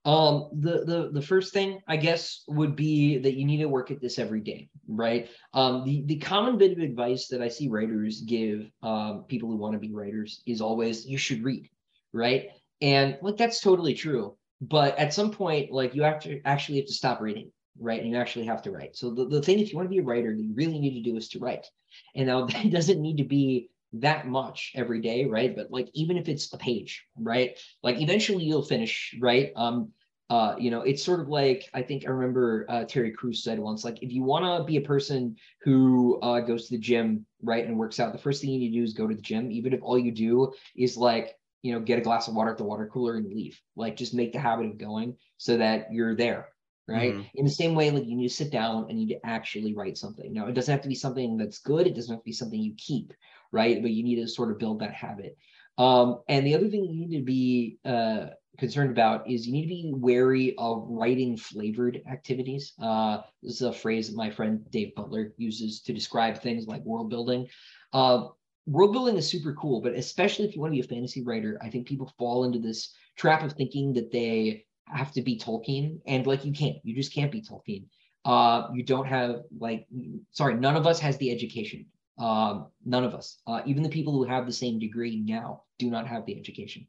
[0.04, 3.90] Um, the the the first thing I guess would be that you need to work
[3.90, 5.28] at this every day, right?
[5.52, 9.56] Um, the the common bit of advice that I see writers give um, people who
[9.56, 11.68] want to be writers is always you should read,
[12.12, 12.48] right?
[12.80, 14.36] And like that's totally true.
[14.60, 18.00] But at some point, like you have to actually have to stop reading, right?
[18.00, 18.96] And you actually have to write.
[18.96, 21.10] So the, the thing, if you want to be a writer, you really need to
[21.10, 21.66] do is to write.
[22.14, 25.54] And now that doesn't need to be that much every day, right?
[25.54, 27.58] But like even if it's a page, right?
[27.82, 29.52] Like eventually you'll finish, right?
[29.56, 29.92] Um,
[30.30, 33.58] uh, you know, it's sort of like I think I remember uh, Terry Crews said
[33.58, 37.24] once, like if you want to be a person who uh, goes to the gym,
[37.42, 39.22] right, and works out, the first thing you need to do is go to the
[39.22, 42.50] gym, even if all you do is like you know get a glass of water
[42.50, 43.58] at the water cooler and leave.
[43.74, 46.48] Like just make the habit of going so that you're there,
[46.88, 47.14] right?
[47.14, 47.22] Mm-hmm.
[47.34, 49.74] In the same way, like you need to sit down and you need to actually
[49.74, 50.32] write something.
[50.32, 51.86] Now, it doesn't have to be something that's good.
[51.86, 53.12] It doesn't have to be something you keep,
[53.52, 53.80] right?
[53.80, 55.36] But you need to sort of build that habit.
[55.76, 58.28] Um, and the other thing you need to be uh,
[58.58, 62.72] concerned about is you need to be wary of writing flavored activities.
[62.82, 66.82] Uh, this is a phrase that my friend Dave Butler uses to describe things like
[66.84, 67.46] world building.
[67.92, 68.28] Uh,
[68.66, 71.58] world building is super cool, but especially if you want to be a fantasy writer,
[71.62, 76.00] I think people fall into this trap of thinking that they have to be Tolkien,
[76.06, 77.84] and like you can't, you just can't be Tolkien.
[78.24, 79.86] Uh, you don't have like,
[80.32, 81.86] sorry, none of us has the education
[82.18, 85.88] um, none of us, uh, even the people who have the same degree now, do
[85.88, 86.86] not have the education.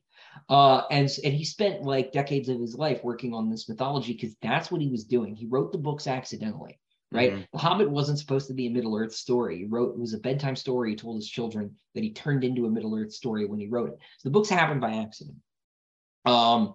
[0.50, 4.36] Uh, and and he spent like decades of his life working on this mythology because
[4.41, 5.36] that's what he was doing.
[5.36, 6.80] He wrote the books accidentally,
[7.12, 7.34] right?
[7.34, 7.41] Mm-hmm.
[7.54, 9.60] The Hobbit wasn't supposed to be a Middle Earth story.
[9.60, 12.66] He wrote it was a bedtime story he told his children that he turned into
[12.66, 14.00] a Middle Earth story when he wrote it.
[14.18, 15.38] So the books happened by accident.
[16.26, 16.74] Um,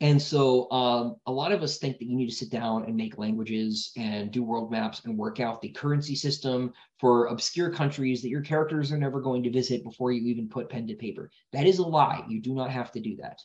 [0.00, 2.94] and so um, a lot of us think that you need to sit down and
[2.94, 8.20] make languages and do world maps and work out the currency system for obscure countries
[8.20, 11.30] that your characters are never going to visit before you even put pen to paper.
[11.52, 12.24] That is a lie.
[12.28, 13.40] You do not have to do that.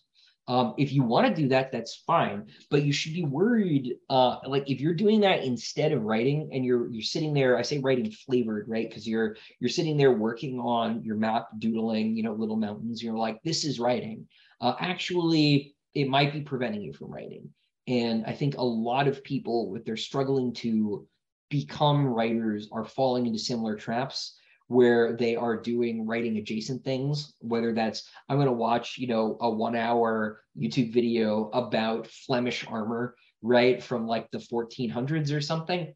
[0.47, 3.95] Um, if you want to do that, that's fine, but you should be worried.
[4.09, 7.61] Uh, like if you're doing that instead of writing, and you're you're sitting there, I
[7.61, 8.89] say writing flavored, right?
[8.89, 13.01] Because you're you're sitting there working on your map, doodling, you know, little mountains.
[13.01, 14.27] You're like, this is writing.
[14.59, 17.49] Uh, actually, it might be preventing you from writing.
[17.87, 21.07] And I think a lot of people, if they're struggling to
[21.49, 24.37] become writers, are falling into similar traps
[24.67, 29.37] where they are doing writing adjacent things, whether that's I'm going to watch, you know,
[29.41, 35.93] a one hour YouTube video about Flemish armor, right, from like the 1400s or something.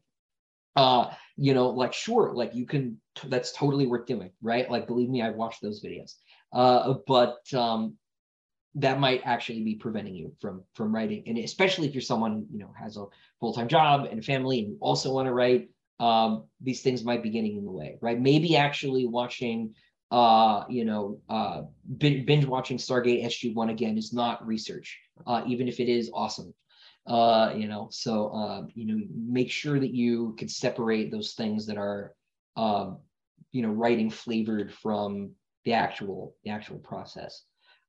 [0.76, 4.70] Uh, you know, like sure, like you can, that's totally worth doing, right?
[4.70, 6.12] Like believe me, I've watched those videos.
[6.52, 7.96] Uh, but um,
[8.76, 12.58] that might actually be preventing you from from writing, and especially if you're someone you
[12.58, 13.06] know has a
[13.40, 15.68] full time job and family, and you also want to write
[15.98, 18.20] um, these things might be getting in the way, right?
[18.20, 19.74] Maybe actually watching,
[20.10, 21.62] uh, you know, uh,
[21.96, 26.52] binge watching Stargate SG1 again is not research, uh, even if it is awesome.
[27.06, 31.64] Uh, you know, so, uh, you know, make sure that you can separate those things
[31.66, 32.12] that are,
[32.56, 32.98] um,
[33.52, 35.30] you know, writing flavored from
[35.64, 37.44] the actual, the actual process.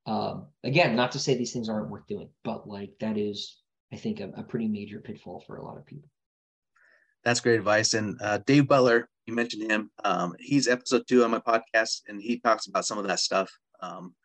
[0.07, 3.57] Um, again, not to say these things aren't worth doing, but like that is,
[3.93, 6.09] I think, a, a pretty major pitfall for a lot of people
[7.27, 7.93] that's great advice.
[7.93, 9.91] And uh, Dave Butler, you mentioned him.
[10.05, 13.51] Um, he's episode two on my podcast, and he talks about some of that stuff
[13.81, 14.15] um,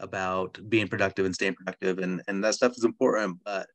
[0.00, 3.38] about being productive and staying productive, and and that stuff is important.
[3.44, 3.66] But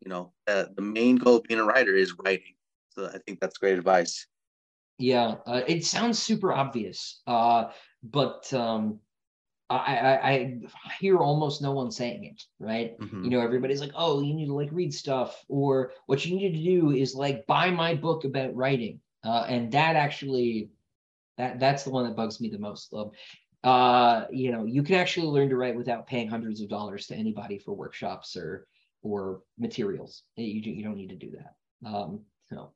[0.00, 2.54] you know, uh, the main goal of being a writer is writing.
[2.90, 4.26] So I think that's great advice.
[4.98, 7.66] Yeah, uh, it sounds super obvious, uh,
[8.02, 8.98] but um,
[9.68, 10.60] I, I, I
[11.00, 12.98] hear almost no one saying it, right?
[13.00, 13.24] Mm-hmm.
[13.24, 16.52] You know, everybody's like, oh, you need to like read stuff, or what you need
[16.52, 19.00] to do is like buy my book about writing.
[19.24, 20.70] Uh, and that actually,
[21.36, 22.92] that that's the one that bugs me the most.
[22.92, 23.10] Love,
[23.64, 27.16] uh, you know, you can actually learn to write without paying hundreds of dollars to
[27.16, 28.68] anybody for workshops or
[29.02, 30.22] or materials.
[30.36, 31.88] You do, you don't need to do that.
[31.88, 32.72] Um, so,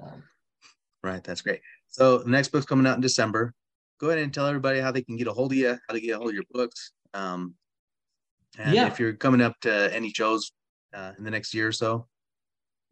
[0.00, 0.24] um,
[1.04, 1.60] right, that's great.
[1.88, 3.54] So the next book's coming out in December
[4.04, 6.00] go ahead and tell everybody how they can get a hold of you, how to
[6.00, 6.92] get a hold of your books.
[7.14, 7.54] Um,
[8.58, 8.86] and yeah.
[8.86, 10.52] if you're coming up to any shows
[10.92, 12.06] uh, in the next year or so.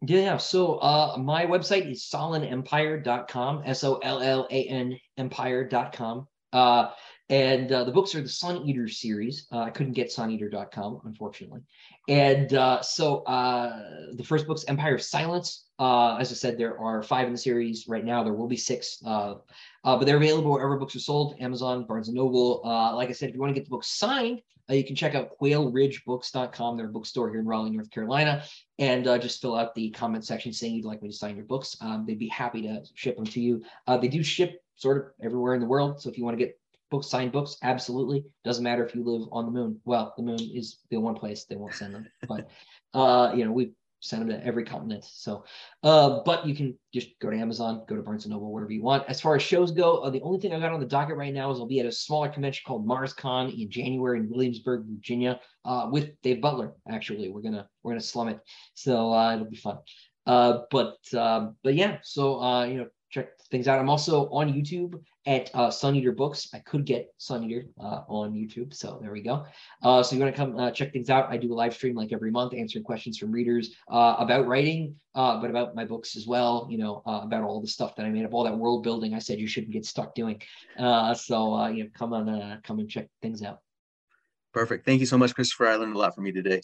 [0.05, 6.27] Yeah, so uh, my website is sollanempire.com, S O L L A N empire.com.
[6.53, 6.91] Uh,
[7.29, 9.47] and uh, the books are the Sun Eater series.
[9.53, 11.61] Uh, I couldn't get suneater.com, unfortunately.
[12.09, 13.81] And uh, so uh,
[14.15, 15.67] the first book's Empire of Silence.
[15.83, 18.23] Uh, as I said, there are five in the series right now.
[18.23, 19.35] There will be six, uh,
[19.83, 22.63] uh, but they're available wherever books are sold Amazon, Barnes and Noble.
[22.65, 24.95] Uh, like I said, if you want to get the book signed, uh, you can
[24.95, 28.45] check out quailridgebooks.com, their bookstore here in Raleigh, North Carolina,
[28.79, 31.47] and uh, just fill out the comment section saying you'd like me to sign your
[31.47, 31.77] books.
[31.81, 33.65] Um, they'd be happy to ship them to you.
[33.89, 36.01] they do ship sort of everywhere in the world.
[36.01, 36.57] So if you want to get
[36.93, 38.25] books, signed books, absolutely.
[38.45, 39.81] Doesn't matter if you live on the moon.
[39.85, 42.49] Well, the moon is the one place they won't send them, but
[42.95, 43.73] uh, you know, we
[44.03, 45.05] send them to every continent.
[45.09, 45.45] So,
[45.85, 48.83] uh, but you can just go to Amazon, go to Barnes and Noble, wherever you
[48.83, 49.05] want.
[49.09, 51.33] As far as shows go, uh, the only thing I got on the docket right
[51.33, 55.41] now is I'll be at a smaller convention called MarsCon in January in Williamsburg, Virginia,
[55.65, 56.75] uh, with Dave Butler.
[56.91, 58.41] Actually, we're gonna we're gonna slum it,
[58.75, 59.79] so uh, it'll be fun.
[60.27, 63.79] Uh, but um, but yeah, so uh, you know, check things out.
[63.79, 66.49] I'm also on YouTube at uh, Sun Eater Books.
[66.53, 69.45] I could get Sun Eater uh, on YouTube, so there we go.
[69.83, 71.31] Uh, so you want to come uh, check things out?
[71.31, 74.97] I do a live stream like every month, answering questions from readers uh, about writing,
[75.15, 76.67] uh, but about my books as well.
[76.71, 79.15] You know, about all the stuff that I made up, all that world building.
[79.15, 80.41] I said you shouldn't get stuck doing.
[80.79, 83.61] so you know, come on, come and check things out.
[84.53, 84.85] Perfect.
[84.85, 85.69] Thank you so much, Christopher.
[85.69, 86.61] I learned a lot from you today.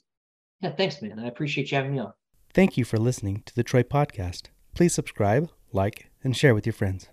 [0.61, 1.19] Yeah, thanks, man.
[1.19, 2.13] I appreciate you having me on.
[2.53, 4.49] Thank you for listening to the Troy Podcast.
[4.75, 7.09] Please subscribe, like, and share with your friends.